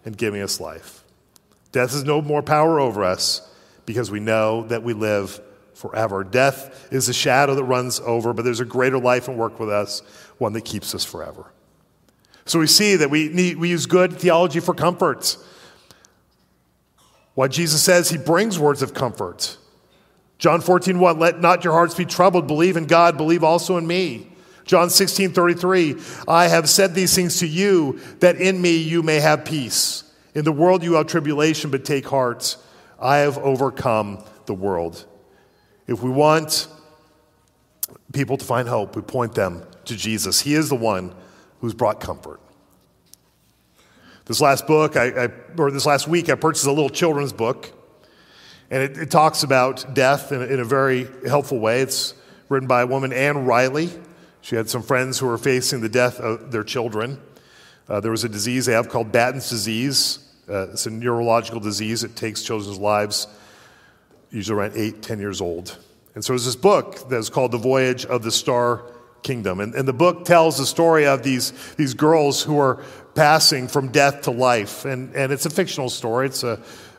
and 0.04 0.16
giving 0.16 0.42
us 0.42 0.60
life. 0.60 1.04
Death 1.72 1.92
has 1.92 2.04
no 2.04 2.20
more 2.20 2.42
power 2.42 2.78
over 2.80 3.04
us 3.04 3.45
because 3.86 4.10
we 4.10 4.20
know 4.20 4.64
that 4.64 4.82
we 4.82 4.92
live 4.92 5.40
forever. 5.74 6.24
Death 6.24 6.88
is 6.92 7.08
a 7.08 7.14
shadow 7.14 7.54
that 7.54 7.64
runs 7.64 8.00
over, 8.00 8.32
but 8.32 8.44
there's 8.44 8.60
a 8.60 8.64
greater 8.64 8.98
life 8.98 9.28
and 9.28 9.38
work 9.38 9.58
with 9.58 9.70
us, 9.70 10.00
one 10.38 10.52
that 10.54 10.62
keeps 10.62 10.94
us 10.94 11.04
forever. 11.04 11.46
So 12.44 12.58
we 12.58 12.66
see 12.66 12.96
that 12.96 13.10
we, 13.10 13.28
need, 13.28 13.56
we 13.58 13.70
use 13.70 13.86
good 13.86 14.12
theology 14.18 14.60
for 14.60 14.74
comfort. 14.74 15.36
What 17.34 17.50
Jesus 17.50 17.82
says, 17.82 18.08
he 18.08 18.18
brings 18.18 18.58
words 18.58 18.82
of 18.82 18.94
comfort. 18.94 19.58
John 20.38 20.60
14, 20.60 20.98
1, 20.98 21.18
let 21.18 21.40
not 21.40 21.64
your 21.64 21.72
hearts 21.72 21.94
be 21.94 22.04
troubled. 22.04 22.46
Believe 22.46 22.76
in 22.76 22.86
God, 22.86 23.16
believe 23.16 23.42
also 23.42 23.76
in 23.76 23.86
me. 23.86 24.28
John 24.64 24.90
16, 24.90 25.32
33, 25.32 25.96
I 26.26 26.48
have 26.48 26.68
said 26.68 26.94
these 26.94 27.14
things 27.14 27.38
to 27.38 27.46
you 27.46 28.00
that 28.18 28.36
in 28.36 28.60
me 28.60 28.76
you 28.76 29.02
may 29.02 29.20
have 29.20 29.44
peace. 29.44 30.02
In 30.34 30.44
the 30.44 30.52
world 30.52 30.82
you 30.82 30.94
have 30.94 31.06
tribulation, 31.06 31.70
but 31.70 31.84
take 31.84 32.06
heart. 32.06 32.56
I 33.00 33.18
have 33.18 33.38
overcome 33.38 34.24
the 34.46 34.54
world. 34.54 35.04
If 35.86 36.02
we 36.02 36.10
want 36.10 36.68
people 38.12 38.36
to 38.36 38.44
find 38.44 38.68
hope, 38.68 38.96
we 38.96 39.02
point 39.02 39.34
them 39.34 39.62
to 39.84 39.96
Jesus. 39.96 40.40
He 40.40 40.54
is 40.54 40.68
the 40.68 40.76
one 40.76 41.14
who's 41.60 41.74
brought 41.74 42.00
comfort. 42.00 42.40
This 44.24 44.40
last 44.40 44.66
book, 44.66 44.96
I, 44.96 45.26
I, 45.26 45.28
or 45.56 45.70
this 45.70 45.86
last 45.86 46.08
week, 46.08 46.28
I 46.28 46.34
purchased 46.34 46.66
a 46.66 46.72
little 46.72 46.90
children's 46.90 47.32
book, 47.32 47.72
and 48.70 48.82
it, 48.82 48.98
it 48.98 49.10
talks 49.10 49.44
about 49.44 49.94
death 49.94 50.32
in, 50.32 50.42
in, 50.42 50.58
a 50.58 50.64
very 50.64 51.06
helpful 51.28 51.60
way. 51.60 51.80
It's 51.80 52.12
written 52.48 52.66
by 52.66 52.82
a 52.82 52.86
woman, 52.86 53.12
Anne 53.12 53.44
Riley. 53.44 53.90
She 54.40 54.56
had 54.56 54.68
some 54.68 54.82
friends 54.82 55.20
who 55.20 55.26
were 55.26 55.38
facing 55.38 55.80
the 55.80 55.88
death 55.88 56.18
of 56.18 56.50
their 56.50 56.64
children. 56.64 57.20
Uh, 57.88 58.00
there 58.00 58.10
was 58.10 58.24
a 58.24 58.28
disease 58.28 58.66
they 58.66 58.72
have 58.72 58.88
called 58.88 59.12
Batten's 59.12 59.48
disease. 59.48 60.25
Uh, 60.48 60.70
it's 60.70 60.86
a 60.86 60.90
neurological 60.90 61.60
disease. 61.60 62.04
It 62.04 62.16
takes 62.16 62.42
children's 62.42 62.78
lives 62.78 63.26
usually 64.30 64.58
around 64.58 64.72
eight, 64.76 65.02
ten 65.02 65.18
years 65.18 65.40
old. 65.40 65.78
And 66.14 66.24
so 66.24 66.32
there's 66.32 66.44
this 66.44 66.56
book 66.56 67.08
that's 67.08 67.28
called 67.28 67.52
The 67.52 67.58
Voyage 67.58 68.06
of 68.06 68.22
the 68.22 68.30
Star 68.30 68.82
Kingdom. 69.22 69.60
And, 69.60 69.74
and 69.74 69.86
the 69.86 69.92
book 69.92 70.24
tells 70.24 70.58
the 70.58 70.66
story 70.66 71.06
of 71.06 71.22
these, 71.22 71.52
these 71.74 71.94
girls 71.94 72.42
who 72.42 72.58
are 72.58 72.82
passing 73.14 73.68
from 73.68 73.88
death 73.88 74.22
to 74.22 74.30
life. 74.30 74.84
And, 74.84 75.14
and 75.14 75.32
it's 75.32 75.46
a 75.46 75.50
fictional 75.50 75.90
story, 75.90 76.26
it's 76.26 76.42
a, 76.42 76.52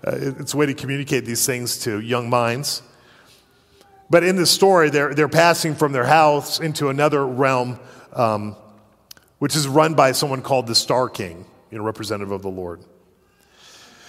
uh, 0.06 0.12
it's 0.14 0.54
a 0.54 0.58
way 0.58 0.66
to 0.66 0.74
communicate 0.74 1.26
these 1.26 1.46
things 1.46 1.80
to 1.80 2.00
young 2.00 2.30
minds. 2.30 2.82
But 4.10 4.24
in 4.24 4.36
this 4.36 4.52
story, 4.52 4.90
they're, 4.90 5.14
they're 5.14 5.28
passing 5.28 5.76
from 5.76 5.92
their 5.92 6.06
house 6.06 6.60
into 6.60 6.90
another 6.90 7.26
realm, 7.26 7.80
um, 8.14 8.56
which 9.40 9.56
is 9.56 9.68
run 9.68 9.96
by 9.96 10.12
someone 10.14 10.42
called 10.42 10.68
the 10.68 10.76
Star 10.76 11.10
King, 11.10 11.46
you 11.72 11.78
know, 11.78 11.84
representative 11.84 12.32
of 12.32 12.42
the 12.42 12.50
Lord. 12.50 12.82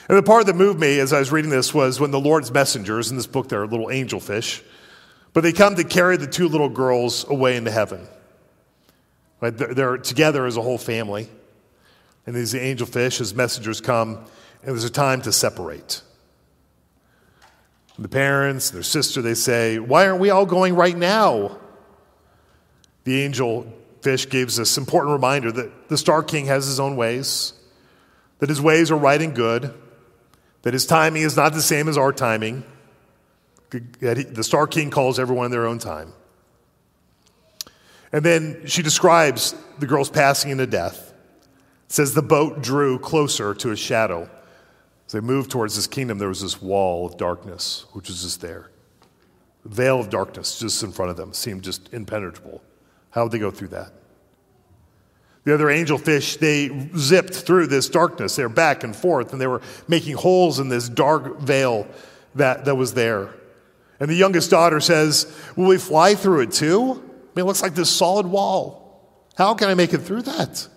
And 0.08 0.16
the 0.16 0.22
part 0.22 0.46
that 0.46 0.56
moved 0.56 0.80
me 0.80 1.00
as 1.00 1.12
I 1.12 1.18
was 1.18 1.30
reading 1.30 1.50
this 1.50 1.74
was 1.74 2.00
when 2.00 2.10
the 2.10 2.20
Lord's 2.20 2.50
messengers, 2.50 3.10
in 3.10 3.16
this 3.16 3.26
book, 3.26 3.48
they're 3.50 3.66
little 3.66 3.88
angelfish, 3.88 4.62
but 5.34 5.42
they 5.42 5.52
come 5.52 5.76
to 5.76 5.84
carry 5.84 6.16
the 6.16 6.26
two 6.26 6.48
little 6.48 6.70
girls 6.70 7.28
away 7.28 7.56
into 7.56 7.70
heaven. 7.70 8.08
Right? 9.40 9.56
They're, 9.56 9.98
together 9.98 10.46
as 10.46 10.56
a 10.56 10.62
whole 10.62 10.78
family. 10.78 11.28
And 12.26 12.34
these 12.34 12.54
angelfish, 12.54 13.20
as 13.20 13.34
messengers 13.34 13.80
come, 13.82 14.16
and 14.62 14.72
there's 14.72 14.84
a 14.84 14.90
time 14.90 15.22
to 15.22 15.32
separate. 15.32 16.02
The 17.98 18.08
parents, 18.08 18.70
their 18.70 18.82
sister, 18.82 19.20
they 19.20 19.34
say, 19.34 19.78
Why 19.78 20.06
aren't 20.06 20.20
we 20.20 20.30
all 20.30 20.46
going 20.46 20.74
right 20.74 20.96
now? 20.96 21.58
The 23.04 23.22
angel 23.22 23.72
fish 24.02 24.28
gives 24.28 24.56
this 24.56 24.78
important 24.78 25.12
reminder 25.12 25.50
that 25.52 25.88
the 25.88 25.98
Star 25.98 26.22
King 26.22 26.46
has 26.46 26.66
his 26.66 26.78
own 26.78 26.96
ways, 26.96 27.54
that 28.38 28.48
his 28.48 28.60
ways 28.60 28.90
are 28.90 28.96
right 28.96 29.20
and 29.20 29.34
good, 29.34 29.74
that 30.68 30.74
his 30.74 30.84
timing 30.84 31.22
is 31.22 31.34
not 31.34 31.54
the 31.54 31.62
same 31.62 31.88
as 31.88 31.96
our 31.96 32.12
timing, 32.12 32.62
the 33.70 34.44
Star 34.44 34.66
King 34.66 34.90
calls 34.90 35.18
everyone 35.18 35.46
in 35.46 35.50
their 35.50 35.66
own 35.66 35.78
time. 35.78 36.12
And 38.12 38.22
then 38.22 38.66
she 38.66 38.82
describes 38.82 39.54
the 39.78 39.86
girls 39.86 40.10
passing 40.10 40.50
into 40.50 40.66
death. 40.66 41.14
It 41.86 41.92
says 41.92 42.12
the 42.12 42.20
boat 42.20 42.60
drew 42.60 42.98
closer 42.98 43.54
to 43.54 43.70
a 43.70 43.76
shadow. 43.76 44.28
As 45.06 45.12
they 45.12 45.20
moved 45.20 45.50
towards 45.50 45.74
this 45.74 45.86
kingdom, 45.86 46.18
there 46.18 46.28
was 46.28 46.42
this 46.42 46.60
wall 46.60 47.06
of 47.06 47.16
darkness, 47.16 47.86
which 47.92 48.08
was 48.10 48.20
just 48.20 48.42
there. 48.42 48.68
The 49.62 49.70
veil 49.70 49.98
of 49.98 50.10
darkness 50.10 50.58
just 50.58 50.82
in 50.82 50.92
front 50.92 51.10
of 51.10 51.16
them 51.16 51.32
seemed 51.32 51.62
just 51.62 51.94
impenetrable. 51.94 52.62
How 53.08 53.22
would 53.22 53.32
they 53.32 53.38
go 53.38 53.50
through 53.50 53.68
that? 53.68 53.90
The 55.48 55.54
other 55.54 55.68
angelfish, 55.68 56.38
they 56.38 56.68
zipped 56.94 57.32
through 57.32 57.68
this 57.68 57.88
darkness. 57.88 58.36
They 58.36 58.42
were 58.42 58.50
back 58.50 58.84
and 58.84 58.94
forth, 58.94 59.32
and 59.32 59.40
they 59.40 59.46
were 59.46 59.62
making 59.88 60.16
holes 60.16 60.58
in 60.58 60.68
this 60.68 60.90
dark 60.90 61.38
veil 61.38 61.88
that, 62.34 62.66
that 62.66 62.74
was 62.74 62.92
there. 62.92 63.30
And 63.98 64.10
the 64.10 64.14
youngest 64.14 64.50
daughter 64.50 64.78
says, 64.78 65.34
Will 65.56 65.68
we 65.68 65.78
fly 65.78 66.16
through 66.16 66.40
it 66.40 66.52
too? 66.52 66.90
I 66.92 66.96
mean, 66.96 67.00
it 67.34 67.44
looks 67.44 67.62
like 67.62 67.74
this 67.74 67.88
solid 67.88 68.26
wall. 68.26 69.24
How 69.38 69.54
can 69.54 69.70
I 69.70 69.74
make 69.74 69.94
it 69.94 70.02
through 70.02 70.20
that? 70.20 70.68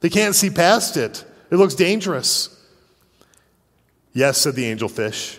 They 0.00 0.08
can't 0.08 0.34
see 0.34 0.48
past 0.48 0.96
it. 0.96 1.22
It 1.50 1.56
looks 1.56 1.74
dangerous. 1.74 2.48
Yes, 4.14 4.38
said 4.38 4.54
the 4.54 4.74
angelfish. 4.74 5.38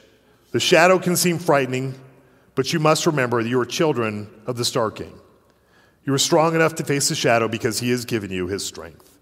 The 0.52 0.60
shadow 0.60 1.00
can 1.00 1.16
seem 1.16 1.40
frightening, 1.40 1.96
but 2.54 2.72
you 2.72 2.80
must 2.80 3.08
remember 3.08 3.42
that 3.42 3.50
you 3.50 3.60
are 3.60 3.66
children 3.66 4.30
of 4.46 4.58
the 4.58 4.64
Star 4.64 4.92
King. 4.92 5.20
You 6.06 6.14
are 6.14 6.20
strong 6.20 6.54
enough 6.54 6.76
to 6.76 6.84
face 6.84 7.10
the 7.10 7.16
shadow 7.16 7.48
because 7.48 7.80
he 7.80 7.90
has 7.90 8.06
given 8.06 8.32
you 8.32 8.48
his 8.48 8.64
strength. 8.64 9.18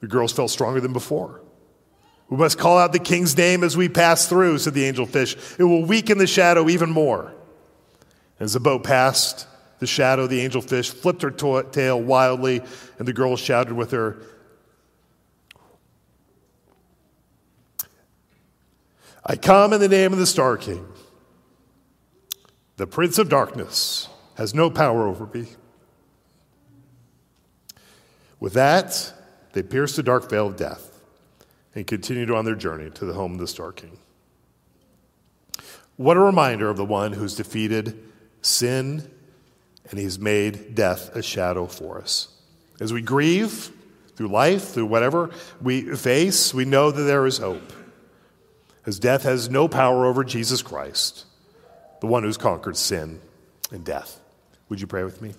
The 0.00 0.06
girls 0.06 0.32
felt 0.32 0.50
stronger 0.50 0.80
than 0.80 0.92
before. 0.92 1.40
We 2.28 2.36
must 2.36 2.58
call 2.58 2.78
out 2.78 2.92
the 2.92 2.98
king's 2.98 3.36
name 3.36 3.64
as 3.64 3.76
we 3.76 3.88
pass 3.88 4.28
through, 4.28 4.58
said 4.58 4.74
the 4.74 4.84
angel 4.84 5.06
fish. 5.06 5.36
It 5.58 5.64
will 5.64 5.84
weaken 5.84 6.18
the 6.18 6.26
shadow 6.26 6.68
even 6.68 6.90
more. 6.90 7.34
As 8.38 8.52
the 8.52 8.60
boat 8.60 8.84
passed 8.84 9.46
the 9.80 9.86
shadow, 9.86 10.26
the 10.26 10.40
angel 10.40 10.60
fish, 10.60 10.90
flipped 10.90 11.22
her 11.22 11.30
tail 11.30 12.00
wildly, 12.00 12.62
and 12.98 13.08
the 13.08 13.12
girls 13.12 13.40
shouted 13.40 13.72
with 13.72 13.90
her, 13.90 14.22
I 19.24 19.36
come 19.36 19.72
in 19.72 19.80
the 19.80 19.88
name 19.88 20.12
of 20.12 20.18
the 20.18 20.26
Star 20.26 20.56
King. 20.56 20.86
The 22.76 22.86
Prince 22.86 23.18
of 23.18 23.28
Darkness 23.28 24.08
has 24.36 24.54
no 24.54 24.70
power 24.70 25.06
over 25.06 25.26
me. 25.26 25.48
With 28.40 28.54
that, 28.54 29.12
they 29.52 29.62
pierced 29.62 29.96
the 29.96 30.02
dark 30.02 30.28
veil 30.28 30.48
of 30.48 30.56
death 30.56 31.00
and 31.74 31.86
continued 31.86 32.30
on 32.30 32.44
their 32.44 32.54
journey 32.56 32.90
to 32.90 33.04
the 33.04 33.12
home 33.12 33.34
of 33.34 33.38
the 33.38 33.46
Star 33.46 33.70
King. 33.70 33.98
What 35.96 36.16
a 36.16 36.20
reminder 36.20 36.70
of 36.70 36.76
the 36.76 36.84
one 36.84 37.12
who's 37.12 37.36
defeated 37.36 38.02
sin 38.42 39.08
and 39.90 39.98
he's 39.98 40.18
made 40.18 40.74
death 40.74 41.14
a 41.14 41.22
shadow 41.22 41.66
for 41.66 41.98
us. 41.98 42.28
As 42.80 42.92
we 42.92 43.02
grieve 43.02 43.70
through 44.16 44.28
life, 44.28 44.68
through 44.70 44.86
whatever 44.86 45.30
we 45.60 45.94
face, 45.94 46.54
we 46.54 46.64
know 46.64 46.90
that 46.90 47.02
there 47.02 47.26
is 47.26 47.38
hope 47.38 47.72
as 48.86 48.98
death 48.98 49.24
has 49.24 49.50
no 49.50 49.68
power 49.68 50.06
over 50.06 50.24
Jesus 50.24 50.62
Christ, 50.62 51.26
the 52.00 52.06
one 52.06 52.22
who's 52.22 52.38
conquered 52.38 52.76
sin 52.76 53.20
and 53.70 53.84
death. 53.84 54.20
Would 54.68 54.80
you 54.80 54.86
pray 54.86 55.04
with 55.04 55.20
me? 55.20 55.34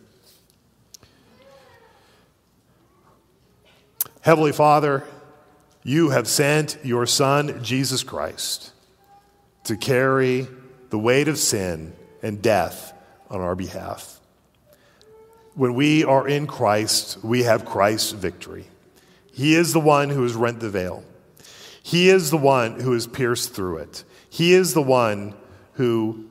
Heavenly 4.21 4.51
Father, 4.51 5.03
you 5.83 6.11
have 6.11 6.27
sent 6.27 6.77
your 6.83 7.07
Son, 7.07 7.63
Jesus 7.63 8.03
Christ, 8.03 8.71
to 9.63 9.75
carry 9.75 10.47
the 10.91 10.99
weight 10.99 11.27
of 11.27 11.39
sin 11.39 11.93
and 12.21 12.39
death 12.39 12.93
on 13.31 13.41
our 13.41 13.55
behalf. 13.55 14.19
When 15.55 15.73
we 15.73 16.03
are 16.03 16.27
in 16.27 16.45
Christ, 16.45 17.17
we 17.23 17.43
have 17.43 17.65
Christ's 17.65 18.11
victory. 18.11 18.67
He 19.33 19.55
is 19.55 19.73
the 19.73 19.79
one 19.79 20.09
who 20.09 20.21
has 20.21 20.35
rent 20.35 20.59
the 20.59 20.69
veil. 20.69 21.03
He 21.81 22.09
is 22.09 22.29
the 22.29 22.37
one 22.37 22.79
who 22.79 22.93
has 22.93 23.07
pierced 23.07 23.55
through 23.55 23.77
it. 23.77 24.03
He 24.29 24.53
is 24.53 24.75
the 24.75 24.83
one 24.83 25.33
who 25.73 26.27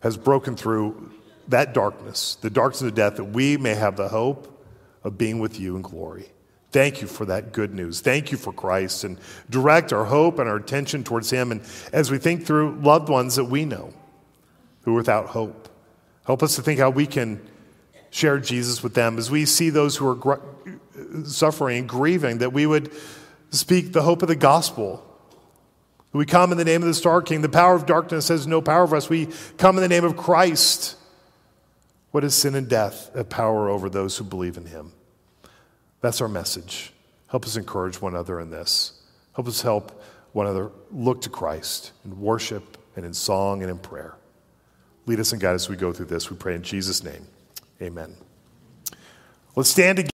has 0.00 0.16
broken 0.16 0.56
through 0.56 1.12
that 1.48 1.74
darkness, 1.74 2.36
the 2.40 2.48
darkness 2.48 2.80
of 2.80 2.94
death, 2.94 3.16
that 3.16 3.24
we 3.24 3.58
may 3.58 3.74
have 3.74 3.98
the 3.98 4.08
hope 4.08 4.64
of 5.04 5.18
being 5.18 5.40
with 5.40 5.60
you 5.60 5.76
in 5.76 5.82
glory. 5.82 6.30
Thank 6.76 7.00
you 7.00 7.08
for 7.08 7.24
that 7.24 7.52
good 7.52 7.72
news. 7.72 8.02
Thank 8.02 8.30
you 8.30 8.36
for 8.36 8.52
Christ 8.52 9.02
and 9.02 9.18
direct 9.48 9.94
our 9.94 10.04
hope 10.04 10.38
and 10.38 10.46
our 10.46 10.56
attention 10.56 11.04
towards 11.04 11.30
Him. 11.30 11.50
And 11.50 11.62
as 11.90 12.10
we 12.10 12.18
think 12.18 12.44
through 12.44 12.78
loved 12.82 13.08
ones 13.08 13.36
that 13.36 13.46
we 13.46 13.64
know 13.64 13.94
who 14.82 14.92
are 14.92 14.96
without 14.96 15.28
hope, 15.28 15.70
help 16.26 16.42
us 16.42 16.54
to 16.56 16.60
think 16.60 16.78
how 16.78 16.90
we 16.90 17.06
can 17.06 17.40
share 18.10 18.38
Jesus 18.38 18.82
with 18.82 18.92
them. 18.92 19.16
As 19.16 19.30
we 19.30 19.46
see 19.46 19.70
those 19.70 19.96
who 19.96 20.06
are 20.06 20.14
gr- 20.16 20.34
suffering 21.24 21.78
and 21.78 21.88
grieving, 21.88 22.38
that 22.38 22.52
we 22.52 22.66
would 22.66 22.92
speak 23.48 23.94
the 23.94 24.02
hope 24.02 24.20
of 24.20 24.28
the 24.28 24.36
gospel. 24.36 25.02
We 26.12 26.26
come 26.26 26.52
in 26.52 26.58
the 26.58 26.64
name 26.66 26.82
of 26.82 26.88
the 26.88 26.94
Star 26.94 27.22
King. 27.22 27.40
The 27.40 27.48
power 27.48 27.74
of 27.74 27.86
darkness 27.86 28.28
has 28.28 28.46
no 28.46 28.60
power 28.60 28.82
over 28.82 28.96
us. 28.96 29.08
We 29.08 29.30
come 29.56 29.78
in 29.78 29.82
the 29.82 29.88
name 29.88 30.04
of 30.04 30.18
Christ. 30.18 30.98
What 32.10 32.22
is 32.22 32.34
sin 32.34 32.54
and 32.54 32.68
death? 32.68 33.10
A 33.14 33.24
power 33.24 33.70
over 33.70 33.88
those 33.88 34.18
who 34.18 34.24
believe 34.24 34.58
in 34.58 34.66
him. 34.66 34.92
That's 36.00 36.20
our 36.20 36.28
message. 36.28 36.92
Help 37.28 37.44
us 37.44 37.56
encourage 37.56 38.00
one 38.00 38.14
another 38.14 38.40
in 38.40 38.50
this. 38.50 38.92
Help 39.34 39.48
us 39.48 39.62
help 39.62 40.02
one 40.32 40.46
another 40.46 40.70
look 40.90 41.22
to 41.22 41.30
Christ 41.30 41.92
in 42.04 42.20
worship 42.20 42.78
and 42.94 43.04
in 43.04 43.14
song 43.14 43.62
and 43.62 43.70
in 43.70 43.78
prayer. 43.78 44.14
Lead 45.06 45.20
us 45.20 45.32
and 45.32 45.40
guide 45.40 45.54
us 45.54 45.64
as 45.64 45.68
we 45.68 45.76
go 45.76 45.92
through 45.92 46.06
this. 46.06 46.30
We 46.30 46.36
pray 46.36 46.54
in 46.54 46.62
Jesus' 46.62 47.02
name. 47.02 47.26
Amen. 47.80 48.14
Let's 49.54 49.70
stand 49.70 49.96
together. 49.96 50.04